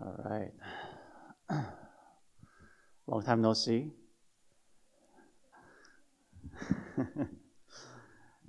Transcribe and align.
All 0.00 0.16
right. 0.24 0.50
Long 3.06 3.22
time 3.22 3.40
no 3.40 3.52
see. 3.52 3.92
uh, 6.98 7.04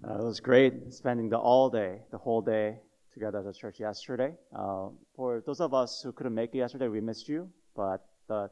it 0.04 0.24
was 0.24 0.40
great 0.40 0.92
spending 0.92 1.30
the 1.30 1.38
all 1.38 1.70
day, 1.70 2.00
the 2.12 2.18
whole 2.18 2.42
day 2.42 2.80
together 3.14 3.40
as 3.40 3.46
a 3.46 3.54
church 3.54 3.80
yesterday. 3.80 4.34
Uh, 4.58 4.90
for 5.16 5.44
those 5.46 5.62
of 5.62 5.74
us 5.74 6.02
who 6.04 6.12
couldn't 6.12 6.34
make 6.34 6.56
it 6.56 6.58
yesterday, 6.58 6.88
we 6.88 7.00
missed 7.00 7.30
you, 7.30 7.48
but 7.76 8.08
uh, 8.30 8.48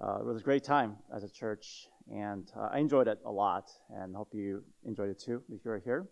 it 0.00 0.24
was 0.24 0.40
a 0.40 0.44
great 0.44 0.64
time 0.64 0.96
as 1.14 1.22
a 1.22 1.28
church, 1.28 1.86
and 2.10 2.50
uh, 2.56 2.70
I 2.72 2.78
enjoyed 2.78 3.06
it 3.06 3.18
a 3.24 3.30
lot, 3.30 3.70
and 3.90 4.16
hope 4.16 4.30
you 4.32 4.64
enjoyed 4.84 5.10
it 5.10 5.20
too 5.20 5.42
if 5.48 5.64
you're 5.64 5.78
here. 5.78 6.08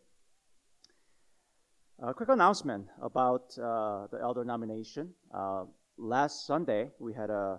A 2.02 2.12
quick 2.12 2.28
announcement 2.28 2.88
about 3.00 3.56
uh, 3.58 4.06
the 4.12 4.18
elder 4.20 4.44
nomination. 4.44 5.14
Uh, 5.34 5.64
last 5.96 6.46
Sunday, 6.46 6.90
we 6.98 7.14
had 7.14 7.30
a 7.30 7.58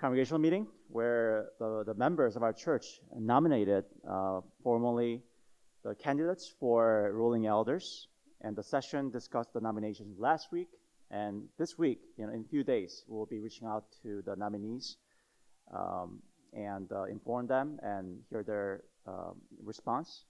congregational 0.00 0.40
meeting 0.40 0.66
where 0.88 1.50
the, 1.58 1.84
the 1.84 1.92
members 1.92 2.34
of 2.34 2.42
our 2.42 2.54
church 2.54 2.86
nominated 3.14 3.84
uh, 4.08 4.40
formally 4.62 5.20
the 5.84 5.94
candidates 5.94 6.50
for 6.58 7.12
ruling 7.12 7.44
elders. 7.46 8.08
And 8.40 8.56
the 8.56 8.62
session 8.62 9.10
discussed 9.10 9.52
the 9.52 9.60
nominations 9.60 10.18
last 10.18 10.50
week. 10.50 10.68
And 11.10 11.42
this 11.58 11.76
week, 11.76 12.00
you 12.16 12.26
know, 12.26 12.32
in 12.32 12.46
a 12.46 12.48
few 12.48 12.64
days, 12.64 13.04
we'll 13.06 13.26
be 13.26 13.38
reaching 13.38 13.68
out 13.68 13.84
to 14.02 14.22
the 14.24 14.34
nominees 14.34 14.96
um, 15.76 16.22
and 16.54 16.90
uh, 16.90 17.02
inform 17.04 17.48
them 17.48 17.78
and 17.82 18.18
hear 18.30 18.42
their 18.44 18.84
um, 19.06 19.42
response. 19.62 20.24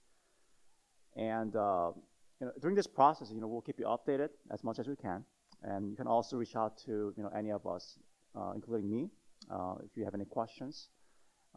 And 1.15 1.55
uh, 1.55 1.91
you 2.39 2.47
know, 2.47 2.53
during 2.61 2.75
this 2.75 2.87
process, 2.87 3.31
you 3.31 3.41
know, 3.41 3.47
we'll 3.47 3.61
keep 3.61 3.79
you 3.79 3.85
updated 3.85 4.29
as 4.51 4.63
much 4.63 4.79
as 4.79 4.87
we 4.87 4.95
can. 4.95 5.23
And 5.63 5.89
you 5.89 5.95
can 5.95 6.07
also 6.07 6.37
reach 6.37 6.55
out 6.55 6.77
to, 6.85 7.13
you 7.15 7.23
know, 7.23 7.31
any 7.35 7.51
of 7.51 7.65
us, 7.65 7.97
uh, 8.35 8.51
including 8.53 8.89
me, 8.89 9.09
uh, 9.49 9.75
if 9.83 9.95
you 9.95 10.03
have 10.03 10.13
any 10.13 10.25
questions. 10.25 10.89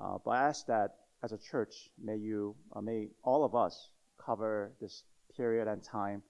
Uh, 0.00 0.19
but 0.25 0.31
I 0.33 0.42
ask 0.48 0.67
that 0.67 0.91
as 1.23 1.33
a 1.33 1.39
church, 1.39 1.91
may 2.03 2.17
you, 2.17 2.55
uh, 2.75 2.81
may 2.81 3.09
all 3.25 3.45
of 3.45 3.55
us 3.55 3.91
cover 4.25 4.73
this 4.81 5.05
period 5.37 5.67
and 5.67 5.83
time 5.83 6.23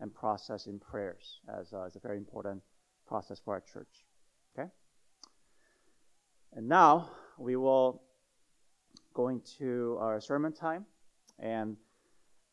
and 0.00 0.14
process 0.14 0.66
in 0.66 0.78
prayers 0.78 1.40
as, 1.58 1.72
uh, 1.72 1.82
as 1.82 1.96
a 1.96 2.00
very 2.00 2.18
important 2.18 2.62
process 3.06 3.40
for 3.44 3.54
our 3.54 3.60
church. 3.60 4.04
Okay? 4.56 4.68
And 6.52 6.68
now 6.68 7.10
we 7.38 7.56
will 7.56 8.02
go 9.14 9.28
into 9.28 9.96
our 10.00 10.20
sermon 10.20 10.52
time. 10.52 10.84
And 11.38 11.76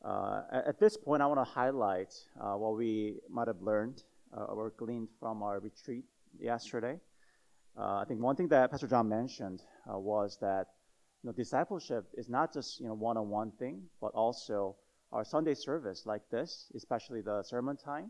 uh, 0.03 0.41
at 0.52 0.80
this 0.80 0.97
point, 0.97 1.21
I 1.21 1.27
want 1.27 1.39
to 1.39 1.44
highlight 1.44 2.13
uh, 2.39 2.53
what 2.53 2.75
we 2.75 3.19
might 3.30 3.47
have 3.47 3.61
learned 3.61 4.03
uh, 4.35 4.45
or 4.45 4.71
gleaned 4.77 5.09
from 5.19 5.44
our 5.44 5.59
retreat 5.59 6.05
yesterday. 6.39 6.99
Uh, 7.77 7.97
I 7.97 8.05
think 8.07 8.19
one 8.19 8.35
thing 8.35 8.47
that 8.47 8.72
Pastor 8.72 8.88
John 8.88 9.07
mentioned 9.07 9.61
uh, 9.91 9.99
was 9.99 10.38
that 10.41 10.67
you 11.23 11.29
know, 11.29 11.33
discipleship 11.33 12.05
is 12.17 12.29
not 12.29 12.52
just 12.52 12.79
you 12.79 12.88
know 12.88 12.95
one-on-one 12.95 13.52
thing, 13.59 13.83
but 14.02 14.11
also 14.13 14.75
our 15.11 15.23
Sunday 15.23 15.53
service 15.53 16.05
like 16.05 16.23
this, 16.31 16.72
especially 16.75 17.22
the 17.22 17.44
sermon 17.44 17.77
time, 17.77 18.09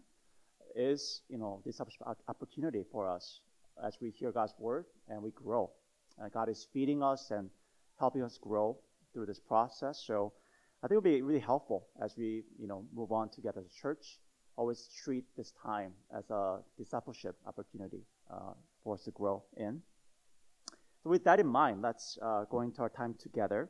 is 0.75 1.21
you 1.27 1.37
know 1.37 1.61
this 1.65 1.81
opportunity 2.29 2.85
for 2.89 3.09
us 3.09 3.41
as 3.85 3.97
we 4.01 4.11
hear 4.11 4.31
God's 4.31 4.53
word 4.57 4.85
and 5.09 5.21
we 5.21 5.31
grow. 5.31 5.71
God 6.33 6.49
is 6.49 6.67
feeding 6.71 7.01
us 7.01 7.31
and 7.31 7.49
helping 7.99 8.21
us 8.21 8.37
grow 8.37 8.77
through 9.13 9.25
this 9.25 9.39
process. 9.39 10.03
So 10.05 10.33
I 10.83 10.87
think 10.87 10.93
it 10.93 10.95
would 10.95 11.03
be 11.03 11.21
really 11.21 11.39
helpful 11.39 11.87
as 12.03 12.15
we, 12.17 12.43
you 12.59 12.67
know, 12.67 12.85
move 12.93 13.11
on 13.11 13.29
together 13.29 13.59
as 13.59 13.67
a 13.67 13.81
church. 13.81 14.19
Always 14.55 14.89
treat 15.03 15.25
this 15.37 15.53
time 15.63 15.93
as 16.17 16.29
a 16.31 16.59
discipleship 16.77 17.35
opportunity 17.45 18.01
uh, 18.33 18.53
for 18.83 18.95
us 18.95 19.03
to 19.03 19.11
grow 19.11 19.43
in. 19.57 19.81
So 21.03 21.09
with 21.11 21.23
that 21.25 21.39
in 21.39 21.47
mind, 21.47 21.83
let's 21.83 22.17
uh, 22.21 22.45
go 22.49 22.61
into 22.61 22.81
our 22.81 22.89
time 22.89 23.15
together. 23.19 23.69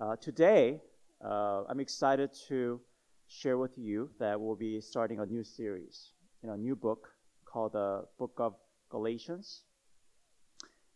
Uh, 0.00 0.16
today, 0.16 0.80
uh, 1.24 1.64
I'm 1.68 1.80
excited 1.80 2.30
to 2.48 2.80
share 3.26 3.56
with 3.56 3.72
you 3.78 4.10
that 4.18 4.38
we'll 4.38 4.56
be 4.56 4.80
starting 4.82 5.18
a 5.20 5.26
new 5.26 5.42
series, 5.42 6.12
know, 6.42 6.52
a 6.52 6.58
new 6.58 6.76
book 6.76 7.08
called 7.46 7.72
the 7.72 8.04
Book 8.18 8.32
of 8.36 8.54
Galatians. 8.90 9.62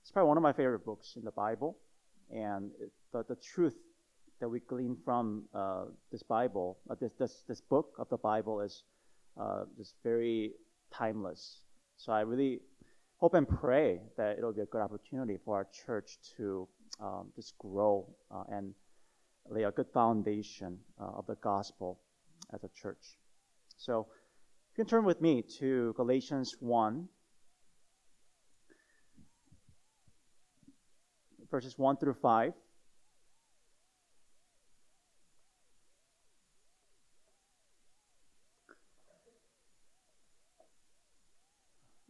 It's 0.03 0.11
probably 0.11 0.29
one 0.29 0.37
of 0.37 0.43
my 0.43 0.53
favorite 0.53 0.85
books 0.85 1.15
in 1.17 1.25
the 1.25 1.31
Bible, 1.31 1.79
and 2.31 2.71
it, 2.81 2.93
the, 3.13 3.25
the 3.29 3.37
truth 3.37 3.77
that 4.41 4.49
we 4.49 4.61
glean 4.61 4.97
from 5.05 5.45
uh, 5.55 5.85
this 6.13 6.23
Bible, 6.23 6.79
uh, 6.91 6.95
this, 7.01 7.13
this, 7.19 7.43
this 7.49 7.61
book 7.61 7.95
of 7.99 8.09
the 8.09 8.19
Bible 8.19 8.61
is 8.61 8.83
uh, 9.41 9.65
just 9.79 9.95
very 10.03 10.53
timeless. 10.93 11.61
So 11.97 12.13
I 12.13 12.21
really 12.21 12.61
hope 13.19 13.35
and 13.35 13.49
pray 13.49 14.01
that 14.17 14.39
it'll 14.39 14.53
be 14.53 14.61
a 14.61 14.67
good 14.67 14.83
opportunity 14.83 15.39
for 15.45 15.57
our 15.57 15.67
church 15.87 16.19
to 16.37 16.69
um, 17.01 17.33
just 17.35 17.57
grow 17.59 18.07
uh, 18.31 18.45
and 18.51 18.75
lay 19.49 19.63
a 19.63 19.71
good 19.71 19.87
foundation 19.93 20.79
uh, 21.01 21.19
of 21.19 21.27
the 21.27 21.37
gospel 21.37 22.01
as 22.53 22.63
a 22.65 22.69
church. 22.69 23.19
So 23.77 24.07
you 24.71 24.85
can 24.85 24.87
turn 24.87 25.05
with 25.05 25.21
me 25.21 25.43
to 25.59 25.95
Galatians 25.97 26.57
1. 26.61 27.09
Verses 31.51 31.79
1 31.79 31.97
through 31.97 32.15
5. 32.15 32.53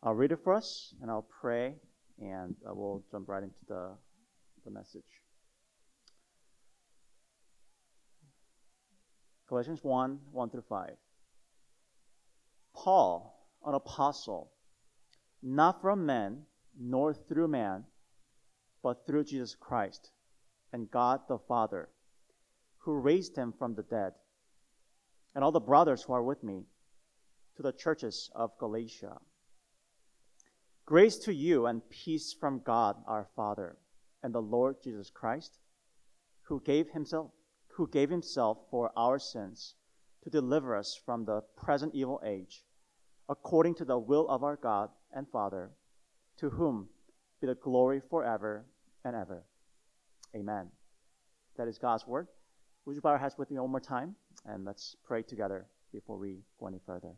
I'll 0.06 0.14
read 0.14 0.30
it 0.30 0.38
for 0.44 0.54
us 0.54 0.94
and 1.02 1.10
I'll 1.10 1.26
pray 1.40 1.74
and 2.22 2.54
uh, 2.64 2.72
we'll 2.72 3.02
jump 3.10 3.28
right 3.28 3.42
into 3.42 3.56
the, 3.66 3.88
the 4.64 4.70
message. 4.70 5.02
Galatians 9.48 9.80
1 9.82 10.20
1 10.30 10.50
through 10.50 10.62
5. 10.68 10.90
Paul, 12.72 13.48
an 13.66 13.74
apostle, 13.74 14.52
not 15.42 15.82
from 15.82 16.06
men, 16.06 16.42
nor 16.78 17.12
through 17.12 17.48
man, 17.48 17.82
but 18.84 19.04
through 19.08 19.24
Jesus 19.24 19.56
Christ 19.58 20.12
and 20.72 20.88
God 20.88 21.22
the 21.28 21.38
Father, 21.48 21.88
who 22.78 22.94
raised 22.94 23.34
him 23.36 23.52
from 23.58 23.74
the 23.74 23.82
dead, 23.82 24.12
and 25.34 25.42
all 25.42 25.50
the 25.50 25.58
brothers 25.58 26.02
who 26.04 26.12
are 26.12 26.22
with 26.22 26.44
me, 26.44 26.62
to 27.56 27.62
the 27.64 27.72
churches 27.72 28.30
of 28.36 28.56
Galatia. 28.60 29.18
Grace 30.86 31.18
to 31.18 31.34
you 31.34 31.66
and 31.66 31.82
peace 31.90 32.32
from 32.32 32.60
God 32.64 32.94
our 33.08 33.26
Father 33.34 33.76
and 34.22 34.32
the 34.32 34.40
Lord 34.40 34.76
Jesus 34.84 35.10
Christ, 35.10 35.58
who 36.42 36.62
gave 36.64 36.90
himself 36.90 37.32
who 37.74 37.88
gave 37.88 38.08
himself 38.08 38.58
for 38.70 38.92
our 38.96 39.18
sins 39.18 39.74
to 40.22 40.30
deliver 40.30 40.76
us 40.76 40.98
from 41.04 41.24
the 41.24 41.42
present 41.56 41.92
evil 41.92 42.22
age, 42.24 42.62
according 43.28 43.74
to 43.74 43.84
the 43.84 43.98
will 43.98 44.28
of 44.28 44.44
our 44.44 44.56
God 44.56 44.88
and 45.12 45.28
Father, 45.28 45.72
to 46.38 46.50
whom 46.50 46.88
be 47.40 47.48
the 47.48 47.56
glory 47.56 48.00
forever 48.08 48.64
and 49.04 49.16
ever. 49.16 49.44
Amen. 50.34 50.68
That 51.56 51.68
is 51.68 51.78
God's 51.78 52.06
word. 52.06 52.28
Would 52.84 52.94
you 52.94 53.02
bow 53.02 53.10
your 53.10 53.18
heads 53.18 53.36
with 53.36 53.50
me 53.50 53.58
one 53.58 53.70
more 53.70 53.80
time? 53.80 54.14
And 54.46 54.64
let's 54.64 54.96
pray 55.04 55.22
together 55.22 55.66
before 55.92 56.16
we 56.16 56.38
go 56.60 56.68
any 56.68 56.80
further. 56.86 57.16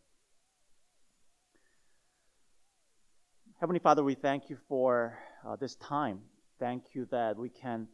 Heavenly 3.61 3.81
Father, 3.81 4.05
we 4.05 4.15
thank 4.15 4.49
you 4.51 4.57
for 4.69 5.19
uh, 5.45 5.57
this 5.57 5.75
time. 5.75 6.21
Thank 6.61 6.95
you 6.95 7.09
that 7.11 7.37
we 7.37 7.49
can 7.49 7.89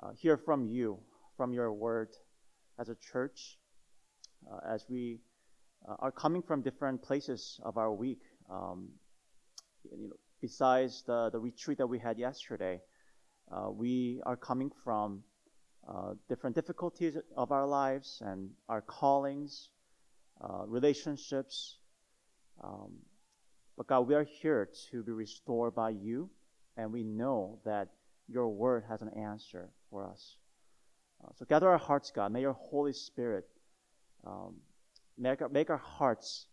uh, 0.00 0.10
hear 0.16 0.36
from 0.36 0.68
you, 0.68 1.00
from 1.36 1.52
your 1.52 1.72
word 1.72 2.10
as 2.78 2.88
a 2.88 2.94
church, 2.94 3.58
uh, 4.48 4.72
as 4.72 4.86
we 4.88 5.18
uh, 5.88 5.96
are 5.98 6.12
coming 6.12 6.42
from 6.42 6.62
different 6.62 7.02
places 7.02 7.58
of 7.64 7.76
our 7.76 7.92
week. 7.92 8.20
Um, 8.48 8.90
you 9.82 10.10
know, 10.10 10.14
besides 10.40 11.02
the, 11.04 11.28
the 11.28 11.40
retreat 11.40 11.78
that 11.78 11.88
we 11.88 11.98
had 11.98 12.16
yesterday, 12.16 12.78
uh, 13.50 13.72
we 13.72 14.20
are 14.24 14.36
coming 14.36 14.70
from 14.84 15.24
uh, 15.88 16.12
different 16.28 16.54
difficulties 16.54 17.16
of 17.36 17.50
our 17.50 17.66
lives 17.66 18.22
and 18.24 18.50
our 18.68 18.80
callings, 18.80 19.70
relationships. 20.68 21.78
Um, 22.62 22.92
but 23.76 23.86
God, 23.86 24.06
we 24.06 24.14
are 24.14 24.24
here 24.24 24.68
to 24.90 25.02
be 25.02 25.12
restored 25.12 25.74
by 25.74 25.90
you, 25.90 26.30
and 26.76 26.92
we 26.92 27.02
know 27.02 27.58
that 27.64 27.88
your 28.28 28.48
word 28.48 28.84
has 28.88 29.02
an 29.02 29.10
answer 29.10 29.70
for 29.90 30.06
us. 30.06 30.36
Uh, 31.22 31.30
so 31.36 31.44
gather 31.44 31.68
our 31.68 31.78
hearts, 31.78 32.12
God. 32.14 32.32
May 32.32 32.40
your 32.40 32.52
Holy 32.52 32.92
Spirit 32.92 33.46
um, 34.26 34.54
make, 35.18 35.42
our, 35.42 35.48
make 35.48 35.70
our 35.70 35.78
hearts 35.78 36.46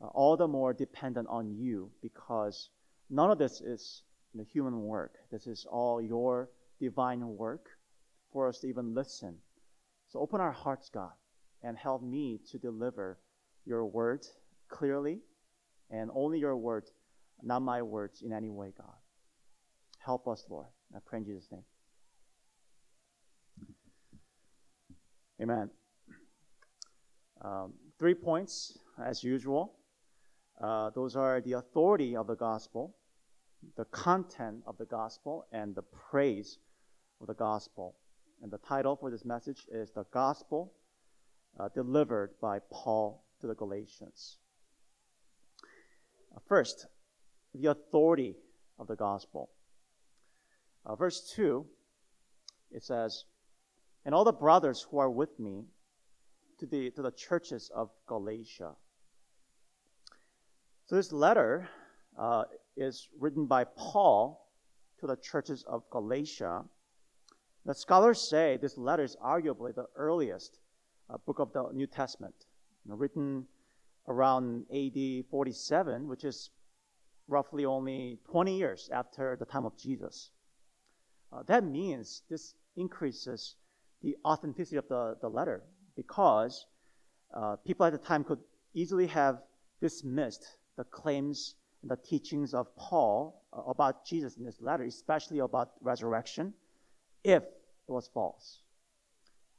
uh, 0.00 0.06
all 0.06 0.36
the 0.36 0.46
more 0.46 0.72
dependent 0.72 1.28
on 1.28 1.50
you 1.56 1.90
because 2.02 2.70
none 3.08 3.30
of 3.30 3.38
this 3.38 3.60
is 3.60 4.02
you 4.32 4.40
know, 4.40 4.46
human 4.52 4.82
work. 4.82 5.14
This 5.30 5.46
is 5.46 5.66
all 5.68 6.00
your 6.00 6.50
divine 6.80 7.36
work 7.36 7.66
for 8.32 8.48
us 8.48 8.60
to 8.60 8.68
even 8.68 8.94
listen. 8.94 9.36
So 10.08 10.20
open 10.20 10.40
our 10.40 10.52
hearts, 10.52 10.88
God, 10.88 11.12
and 11.62 11.76
help 11.76 12.02
me 12.02 12.40
to 12.50 12.58
deliver 12.58 13.18
your 13.66 13.84
word 13.84 14.26
clearly 14.68 15.20
and 15.90 16.10
only 16.14 16.38
your 16.38 16.56
word 16.56 16.84
not 17.42 17.62
my 17.62 17.82
words 17.82 18.22
in 18.22 18.32
any 18.32 18.50
way, 18.50 18.72
God. 18.76 18.94
Help 19.98 20.28
us, 20.28 20.44
Lord. 20.48 20.66
I 20.94 20.98
pray 21.04 21.18
in 21.18 21.24
Jesus' 21.24 21.48
name. 21.50 21.64
Amen. 25.42 25.70
Um, 27.42 27.72
three 27.98 28.14
points, 28.14 28.78
as 29.02 29.24
usual. 29.24 29.74
Uh, 30.60 30.90
those 30.90 31.16
are 31.16 31.40
the 31.40 31.54
authority 31.54 32.14
of 32.14 32.26
the 32.26 32.34
gospel, 32.34 32.94
the 33.76 33.86
content 33.86 34.62
of 34.66 34.76
the 34.76 34.84
gospel, 34.84 35.46
and 35.52 35.74
the 35.74 35.82
praise 35.82 36.58
of 37.20 37.26
the 37.26 37.34
gospel. 37.34 37.96
And 38.42 38.50
the 38.50 38.58
title 38.58 38.96
for 38.96 39.10
this 39.10 39.24
message 39.24 39.66
is 39.70 39.90
The 39.90 40.04
Gospel 40.12 40.72
uh, 41.58 41.68
Delivered 41.74 42.32
by 42.40 42.58
Paul 42.70 43.24
to 43.40 43.46
the 43.46 43.54
Galatians. 43.54 44.38
First, 46.46 46.86
the 47.54 47.70
authority 47.70 48.36
of 48.78 48.86
the 48.86 48.96
gospel. 48.96 49.50
Uh, 50.86 50.94
verse 50.96 51.32
2, 51.34 51.66
it 52.70 52.82
says, 52.82 53.24
And 54.04 54.14
all 54.14 54.24
the 54.24 54.32
brothers 54.32 54.86
who 54.90 54.98
are 54.98 55.10
with 55.10 55.38
me 55.38 55.64
to 56.58 56.66
the, 56.66 56.90
to 56.92 57.02
the 57.02 57.10
churches 57.10 57.70
of 57.74 57.90
Galatia. 58.06 58.72
So 60.86 60.96
this 60.96 61.12
letter 61.12 61.68
uh, 62.18 62.44
is 62.76 63.08
written 63.18 63.46
by 63.46 63.64
Paul 63.64 64.48
to 64.98 65.06
the 65.06 65.16
churches 65.16 65.64
of 65.68 65.82
Galatia. 65.90 66.64
The 67.64 67.74
scholars 67.74 68.28
say 68.28 68.58
this 68.60 68.76
letter 68.76 69.04
is 69.04 69.16
arguably 69.24 69.74
the 69.74 69.86
earliest 69.96 70.58
uh, 71.08 71.18
book 71.26 71.38
of 71.38 71.52
the 71.52 71.68
New 71.72 71.86
Testament, 71.86 72.34
you 72.84 72.90
know, 72.90 72.96
written 72.96 73.46
around 74.10 74.66
AD 74.74 75.24
47, 75.30 76.08
which 76.08 76.24
is 76.24 76.50
roughly 77.28 77.64
only 77.64 78.18
20 78.30 78.58
years 78.58 78.90
after 78.92 79.36
the 79.36 79.46
time 79.46 79.64
of 79.64 79.78
Jesus. 79.78 80.30
Uh, 81.32 81.44
that 81.46 81.64
means 81.64 82.22
this 82.28 82.54
increases 82.76 83.54
the 84.02 84.16
authenticity 84.24 84.76
of 84.76 84.88
the, 84.88 85.16
the 85.20 85.28
letter 85.28 85.62
because 85.94 86.66
uh, 87.34 87.54
people 87.64 87.86
at 87.86 87.92
the 87.92 87.98
time 87.98 88.24
could 88.24 88.40
easily 88.74 89.06
have 89.06 89.38
dismissed 89.80 90.44
the 90.76 90.84
claims 90.84 91.54
and 91.82 91.90
the 91.90 91.96
teachings 91.96 92.52
of 92.52 92.74
Paul 92.76 93.44
uh, 93.52 93.62
about 93.62 94.04
Jesus 94.04 94.36
in 94.36 94.44
this 94.44 94.60
letter, 94.60 94.84
especially 94.84 95.38
about 95.38 95.70
resurrection, 95.80 96.52
if 97.22 97.42
it 97.42 97.92
was 97.92 98.10
false. 98.12 98.62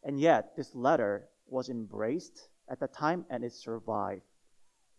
And 0.03 0.19
yet, 0.19 0.57
this 0.57 0.75
letter 0.75 1.29
was 1.47 1.69
embraced 1.69 2.49
at 2.69 2.79
the 2.79 2.87
time 2.87 3.25
and 3.29 3.43
it 3.43 3.53
survived 3.53 4.23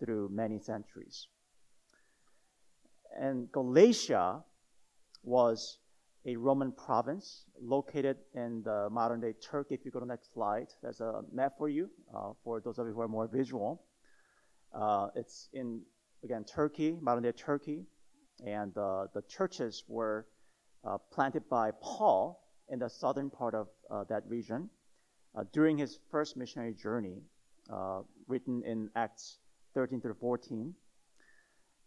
through 0.02 0.28
many 0.32 0.58
centuries. 0.58 1.28
And 3.18 3.50
Galatia 3.52 4.42
was 5.22 5.78
a 6.24 6.36
Roman 6.36 6.72
province 6.72 7.44
located 7.60 8.16
in 8.34 8.62
the 8.64 8.88
modern 8.90 9.20
day 9.20 9.34
Turkey. 9.34 9.74
If 9.74 9.84
you 9.84 9.90
go 9.90 10.00
to 10.00 10.06
the 10.06 10.12
next 10.12 10.32
slide, 10.32 10.68
there's 10.82 11.00
a 11.00 11.22
map 11.32 11.52
for 11.58 11.68
you, 11.68 11.90
uh, 12.14 12.32
for 12.42 12.60
those 12.60 12.78
of 12.78 12.86
you 12.86 12.94
who 12.94 13.00
are 13.00 13.08
more 13.08 13.28
visual. 13.28 13.82
Uh, 14.74 15.08
it's 15.14 15.48
in, 15.52 15.82
again, 16.24 16.44
Turkey, 16.44 16.96
modern 17.00 17.24
day 17.24 17.32
Turkey. 17.32 17.84
And 18.46 18.76
uh, 18.76 19.06
the 19.14 19.22
churches 19.28 19.84
were 19.86 20.26
uh, 20.84 20.98
planted 21.12 21.48
by 21.48 21.70
Paul 21.80 22.42
in 22.68 22.78
the 22.78 22.88
southern 22.88 23.30
part 23.30 23.54
of 23.54 23.68
uh, 23.90 24.04
that 24.08 24.22
region 24.26 24.70
uh, 25.36 25.44
during 25.52 25.78
his 25.78 25.98
first 26.10 26.36
missionary 26.36 26.74
journey, 26.74 27.22
written 28.26 28.62
in 28.64 28.90
Acts 28.96 29.38
13 29.74 30.00
through 30.00 30.16
14. 30.20 30.74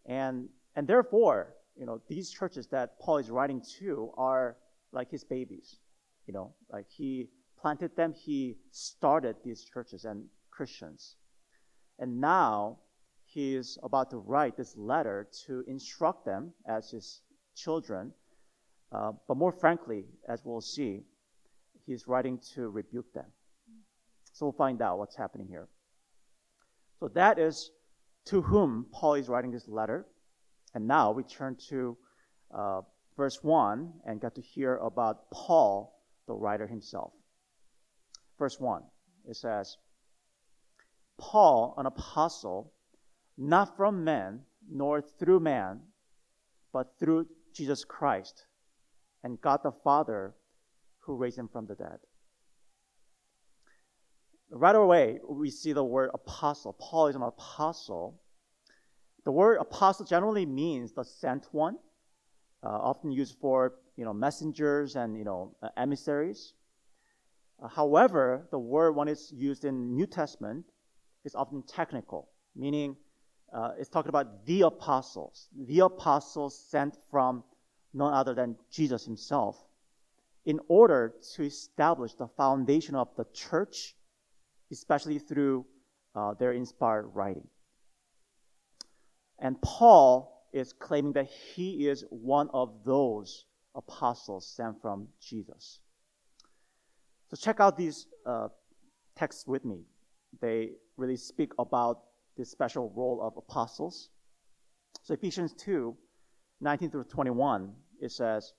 And, 0.06 0.48
and 0.74 0.86
therefore, 0.86 1.54
you 1.76 1.86
know, 1.86 2.00
these 2.08 2.30
churches 2.30 2.66
that 2.68 2.98
Paul 3.00 3.18
is 3.18 3.30
writing 3.30 3.62
to 3.78 4.12
are 4.16 4.56
like 4.92 5.10
his 5.10 5.24
babies. 5.24 5.78
You 6.26 6.34
know, 6.34 6.54
like 6.72 6.86
he 6.88 7.28
planted 7.60 7.94
them, 7.96 8.12
he 8.12 8.56
started 8.70 9.36
these 9.44 9.64
churches 9.64 10.04
and 10.04 10.24
Christians. 10.50 11.16
And 11.98 12.20
now 12.20 12.78
he 13.24 13.54
is 13.54 13.78
about 13.82 14.10
to 14.10 14.18
write 14.18 14.56
this 14.56 14.76
letter 14.76 15.28
to 15.46 15.64
instruct 15.66 16.24
them 16.24 16.52
as 16.66 16.90
his 16.90 17.22
children. 17.54 18.12
Uh, 18.92 19.12
but 19.26 19.36
more 19.36 19.52
frankly, 19.52 20.04
as 20.28 20.42
we'll 20.44 20.60
see, 20.60 21.02
he's 21.84 22.06
writing 22.06 22.38
to 22.54 22.68
rebuke 22.68 23.12
them. 23.12 23.26
So 24.32 24.46
we'll 24.46 24.52
find 24.52 24.80
out 24.82 24.98
what's 24.98 25.16
happening 25.16 25.48
here. 25.48 25.68
So 27.00 27.08
that 27.08 27.38
is 27.38 27.70
to 28.26 28.42
whom 28.42 28.86
Paul 28.92 29.14
is 29.14 29.28
writing 29.28 29.50
this 29.50 29.68
letter. 29.68 30.06
And 30.74 30.86
now 30.86 31.10
we 31.12 31.22
turn 31.22 31.56
to 31.68 31.96
uh, 32.54 32.80
verse 33.16 33.42
1 33.42 33.92
and 34.04 34.20
get 34.20 34.34
to 34.34 34.42
hear 34.42 34.76
about 34.76 35.30
Paul, 35.30 36.02
the 36.26 36.34
writer 36.34 36.66
himself. 36.66 37.12
Verse 38.38 38.60
1, 38.60 38.82
it 39.28 39.36
says, 39.36 39.78
Paul, 41.18 41.74
an 41.78 41.86
apostle, 41.86 42.72
not 43.38 43.76
from 43.76 44.04
men, 44.04 44.40
nor 44.70 45.00
through 45.00 45.40
man, 45.40 45.80
but 46.72 46.92
through 46.98 47.26
Jesus 47.54 47.84
Christ 47.84 48.44
and 49.26 49.40
God 49.40 49.60
the 49.64 49.72
Father 49.72 50.34
who 51.00 51.16
raised 51.16 51.38
him 51.38 51.48
from 51.48 51.66
the 51.66 51.74
dead. 51.74 51.98
Right 54.50 54.76
away, 54.76 55.20
we 55.28 55.50
see 55.50 55.72
the 55.72 55.84
word 55.84 56.10
apostle. 56.14 56.72
Paul 56.74 57.08
is 57.08 57.16
an 57.16 57.22
apostle 57.22 58.20
the 59.26 59.32
word 59.32 59.58
apostle 59.60 60.06
generally 60.06 60.46
means 60.46 60.92
the 60.92 61.02
sent 61.02 61.48
one, 61.50 61.78
uh, 62.62 62.68
often 62.68 63.10
used 63.10 63.36
for 63.40 63.74
you 63.96 64.04
know 64.04 64.14
messengers 64.14 64.94
and 64.94 65.18
you 65.18 65.24
know 65.24 65.56
uh, 65.60 65.68
emissaries. 65.76 66.54
Uh, 67.60 67.66
however, 67.66 68.46
the 68.52 68.58
word 68.58 68.92
when 68.92 69.08
it's 69.08 69.32
used 69.32 69.64
in 69.64 69.96
New 69.96 70.06
Testament 70.06 70.64
is 71.24 71.34
often 71.34 71.64
technical, 71.64 72.28
meaning 72.54 72.96
uh, 73.52 73.72
it's 73.80 73.88
talking 73.88 74.10
about 74.10 74.46
the 74.46 74.62
apostles, 74.62 75.48
the 75.56 75.80
apostles 75.80 76.56
sent 76.56 76.96
from 77.10 77.42
none 77.92 78.14
other 78.14 78.32
than 78.32 78.54
Jesus 78.70 79.04
himself, 79.04 79.56
in 80.44 80.60
order 80.68 81.16
to 81.34 81.42
establish 81.42 82.14
the 82.14 82.28
foundation 82.28 82.94
of 82.94 83.08
the 83.16 83.26
church, 83.34 83.96
especially 84.70 85.18
through 85.18 85.66
uh, 86.14 86.34
their 86.34 86.52
inspired 86.52 87.08
writing. 87.14 87.46
And 89.38 89.60
Paul 89.60 90.46
is 90.52 90.72
claiming 90.72 91.12
that 91.12 91.26
he 91.26 91.88
is 91.88 92.04
one 92.10 92.48
of 92.52 92.72
those 92.84 93.44
apostles 93.74 94.46
sent 94.46 94.80
from 94.80 95.08
Jesus. 95.20 95.80
So 97.28 97.36
check 97.36 97.60
out 97.60 97.76
these 97.76 98.06
uh, 98.24 98.48
texts 99.16 99.46
with 99.46 99.64
me. 99.64 99.84
They 100.40 100.70
really 100.96 101.16
speak 101.16 101.52
about 101.58 102.02
this 102.36 102.50
special 102.50 102.92
role 102.96 103.20
of 103.22 103.36
apostles. 103.36 104.10
So 105.02 105.14
Ephesians 105.14 105.52
2, 105.54 105.96
19 106.60 106.90
through 106.90 107.04
21, 107.04 107.72
it 108.00 108.12
says, 108.12 108.52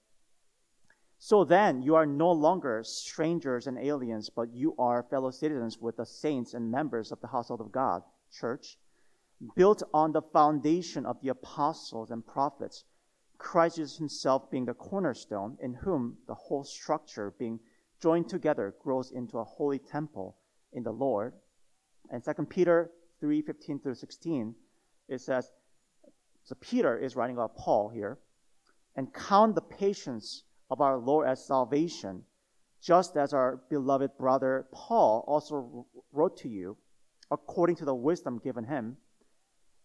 So 1.19 1.43
then 1.43 1.81
you 1.81 1.95
are 1.95 2.05
no 2.05 2.31
longer 2.31 2.83
strangers 2.83 3.67
and 3.67 3.77
aliens, 3.77 4.29
but 4.29 4.53
you 4.53 4.75
are 4.77 5.03
fellow 5.03 5.31
citizens 5.31 5.79
with 5.79 5.97
the 5.97 6.05
saints 6.05 6.53
and 6.53 6.71
members 6.71 7.11
of 7.11 7.19
the 7.21 7.27
household 7.27 7.61
of 7.61 7.71
God, 7.71 8.03
church 8.31 8.77
built 9.55 9.83
on 9.93 10.11
the 10.11 10.21
foundation 10.21 11.05
of 11.05 11.21
the 11.21 11.29
apostles 11.29 12.11
and 12.11 12.25
prophets, 12.25 12.83
Christ 13.37 13.75
Jesus 13.75 13.97
himself 13.97 14.49
being 14.49 14.65
the 14.65 14.73
cornerstone, 14.73 15.57
in 15.61 15.75
whom 15.75 16.17
the 16.27 16.33
whole 16.33 16.63
structure 16.63 17.33
being 17.37 17.59
joined 18.01 18.29
together 18.29 18.75
grows 18.79 19.11
into 19.11 19.37
a 19.37 19.43
holy 19.43 19.79
temple 19.79 20.37
in 20.73 20.83
the 20.83 20.91
Lord. 20.91 21.33
And 22.09 22.23
2 22.23 22.45
Peter 22.45 22.91
3 23.19 23.41
15 23.41 23.79
through 23.79 23.95
16, 23.95 24.55
it 25.07 25.21
says, 25.21 25.51
so 26.43 26.55
Peter 26.61 26.97
is 26.97 27.15
writing 27.15 27.35
about 27.35 27.57
Paul 27.57 27.89
here, 27.89 28.17
and 28.95 29.13
count 29.13 29.53
the 29.53 29.61
patience 29.61 30.43
of 30.69 30.81
our 30.81 30.97
Lord 30.97 31.27
as 31.27 31.45
salvation, 31.45 32.23
just 32.81 33.17
as 33.17 33.33
our 33.33 33.61
beloved 33.69 34.17
brother 34.17 34.67
Paul 34.73 35.23
also 35.27 35.85
wrote 36.11 36.37
to 36.37 36.49
you, 36.49 36.77
according 37.31 37.75
to 37.77 37.85
the 37.85 37.95
wisdom 37.95 38.39
given 38.39 38.65
him 38.65 38.97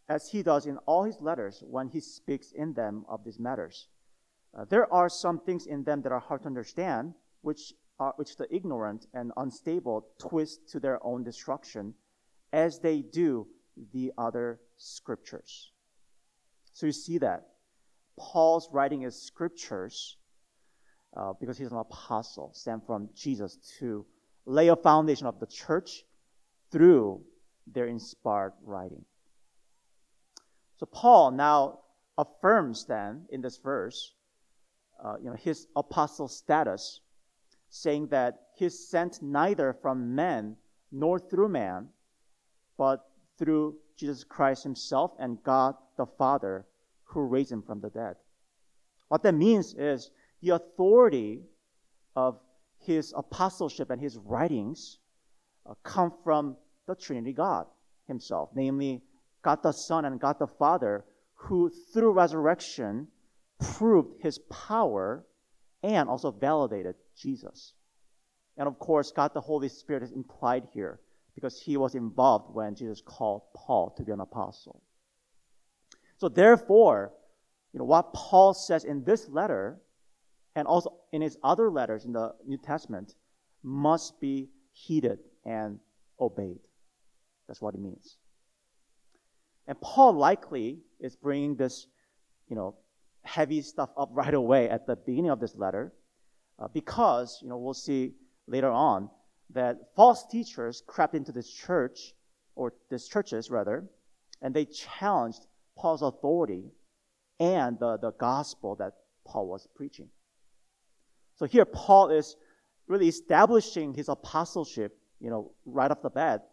as 0.08 0.28
he 0.28 0.42
does 0.42 0.66
in 0.66 0.78
all 0.78 1.04
his 1.04 1.20
letters 1.20 1.62
when 1.66 1.88
he 1.88 2.00
speaks 2.00 2.52
in 2.52 2.74
them 2.74 3.04
of 3.08 3.24
these 3.24 3.38
matters. 3.38 3.88
Uh, 4.56 4.64
there 4.68 4.92
are 4.92 5.08
some 5.08 5.38
things 5.38 5.66
in 5.66 5.84
them 5.84 6.02
that 6.02 6.12
are 6.12 6.20
hard 6.20 6.42
to 6.42 6.48
understand, 6.48 7.14
which, 7.40 7.72
are, 7.98 8.12
which 8.16 8.36
the 8.36 8.52
ignorant 8.54 9.06
and 9.14 9.32
unstable 9.36 10.06
twist 10.18 10.68
to 10.68 10.78
their 10.78 11.04
own 11.04 11.24
destruction, 11.24 11.94
as 12.52 12.78
they 12.80 13.00
do 13.00 13.46
the 13.94 14.12
other 14.18 14.60
scriptures. 14.76 15.72
So 16.74 16.86
you 16.86 16.92
see 16.92 17.18
that. 17.18 17.48
Paul's 18.18 18.68
writing 18.70 19.00
his 19.00 19.20
scriptures 19.20 20.18
uh, 21.16 21.32
because 21.40 21.58
he's 21.58 21.70
an 21.70 21.78
apostle 21.78 22.50
sent 22.54 22.86
from 22.86 23.08
Jesus 23.14 23.58
to 23.78 24.04
lay 24.46 24.68
a 24.68 24.76
foundation 24.76 25.26
of 25.26 25.38
the 25.40 25.46
church 25.46 26.04
through 26.70 27.20
their 27.66 27.86
inspired 27.86 28.52
writing. 28.64 29.04
So 30.78 30.86
Paul 30.86 31.30
now 31.30 31.80
affirms 32.18 32.86
then 32.86 33.26
in 33.30 33.40
this 33.40 33.58
verse, 33.58 34.14
uh, 35.02 35.16
you 35.22 35.30
know, 35.30 35.36
his 35.36 35.66
apostle 35.76 36.28
status, 36.28 37.00
saying 37.68 38.08
that 38.08 38.48
he's 38.56 38.88
sent 38.88 39.22
neither 39.22 39.72
from 39.72 40.14
men 40.14 40.56
nor 40.90 41.18
through 41.18 41.48
man, 41.48 41.88
but 42.76 43.06
through 43.38 43.76
Jesus 43.96 44.24
Christ 44.24 44.62
himself 44.62 45.12
and 45.18 45.42
God 45.42 45.74
the 45.96 46.06
Father 46.06 46.66
who 47.04 47.20
raised 47.22 47.52
him 47.52 47.62
from 47.62 47.80
the 47.80 47.90
dead. 47.90 48.16
What 49.08 49.22
that 49.22 49.34
means 49.34 49.74
is 49.74 50.10
the 50.42 50.50
authority 50.50 51.42
of 52.16 52.38
his 52.80 53.14
apostleship 53.16 53.90
and 53.90 54.00
his 54.00 54.18
writings 54.18 54.98
uh, 55.66 55.74
come 55.84 56.12
from 56.24 56.56
the 56.86 56.94
Trinity 56.94 57.32
God 57.32 57.66
himself, 58.08 58.50
namely 58.54 59.02
God 59.42 59.62
the 59.62 59.72
Son 59.72 60.04
and 60.04 60.20
God 60.20 60.38
the 60.38 60.46
Father, 60.46 61.04
who 61.34 61.70
through 61.92 62.12
resurrection 62.12 63.06
proved 63.76 64.20
his 64.20 64.38
power 64.50 65.24
and 65.82 66.08
also 66.08 66.30
validated 66.30 66.96
Jesus. 67.16 67.74
And 68.56 68.66
of 68.66 68.78
course, 68.78 69.12
God 69.12 69.32
the 69.34 69.40
Holy 69.40 69.68
Spirit 69.68 70.02
is 70.02 70.12
implied 70.12 70.64
here 70.72 71.00
because 71.34 71.60
he 71.60 71.76
was 71.76 71.94
involved 71.94 72.54
when 72.54 72.74
Jesus 72.74 73.00
called 73.00 73.42
Paul 73.54 73.94
to 73.96 74.02
be 74.02 74.12
an 74.12 74.20
apostle. 74.20 74.82
So 76.18 76.28
therefore, 76.28 77.12
you 77.72 77.78
know, 77.78 77.84
what 77.84 78.12
Paul 78.12 78.54
says 78.54 78.84
in 78.84 79.02
this 79.04 79.28
letter 79.28 79.80
and 80.54 80.66
also 80.66 80.94
in 81.12 81.22
his 81.22 81.38
other 81.42 81.70
letters 81.70 82.04
in 82.04 82.12
the 82.12 82.34
New 82.46 82.58
Testament 82.58 83.14
must 83.62 84.20
be 84.20 84.48
heeded 84.72 85.18
and 85.44 85.78
obeyed. 86.20 86.60
That's 87.46 87.60
what 87.60 87.74
it 87.74 87.80
means. 87.80 88.16
And 89.66 89.80
Paul 89.80 90.14
likely 90.14 90.80
is 91.00 91.16
bringing 91.16 91.56
this, 91.56 91.86
you 92.48 92.56
know, 92.56 92.76
heavy 93.22 93.62
stuff 93.62 93.90
up 93.96 94.10
right 94.12 94.34
away 94.34 94.68
at 94.68 94.86
the 94.86 94.96
beginning 94.96 95.30
of 95.30 95.40
this 95.40 95.54
letter 95.54 95.92
uh, 96.58 96.68
because, 96.68 97.38
you 97.42 97.48
know, 97.48 97.58
we'll 97.58 97.74
see 97.74 98.14
later 98.46 98.70
on 98.70 99.08
that 99.50 99.76
false 99.96 100.26
teachers 100.30 100.82
crept 100.86 101.14
into 101.14 101.32
this 101.32 101.50
church, 101.52 102.14
or 102.56 102.72
these 102.90 103.06
churches 103.06 103.50
rather, 103.50 103.84
and 104.40 104.54
they 104.54 104.64
challenged 104.64 105.46
Paul's 105.76 106.02
authority 106.02 106.72
and 107.38 107.78
the, 107.78 107.98
the 107.98 108.12
gospel 108.12 108.76
that 108.76 108.94
Paul 109.24 109.46
was 109.46 109.66
preaching. 109.74 110.08
So 111.42 111.48
here 111.48 111.64
Paul 111.64 112.10
is 112.10 112.36
really 112.86 113.08
establishing 113.08 113.94
his 113.94 114.08
apostleship, 114.08 114.96
you 115.18 115.28
know, 115.28 115.50
right 115.66 115.90
off 115.90 116.00
the 116.00 116.08
bat, 116.08 116.46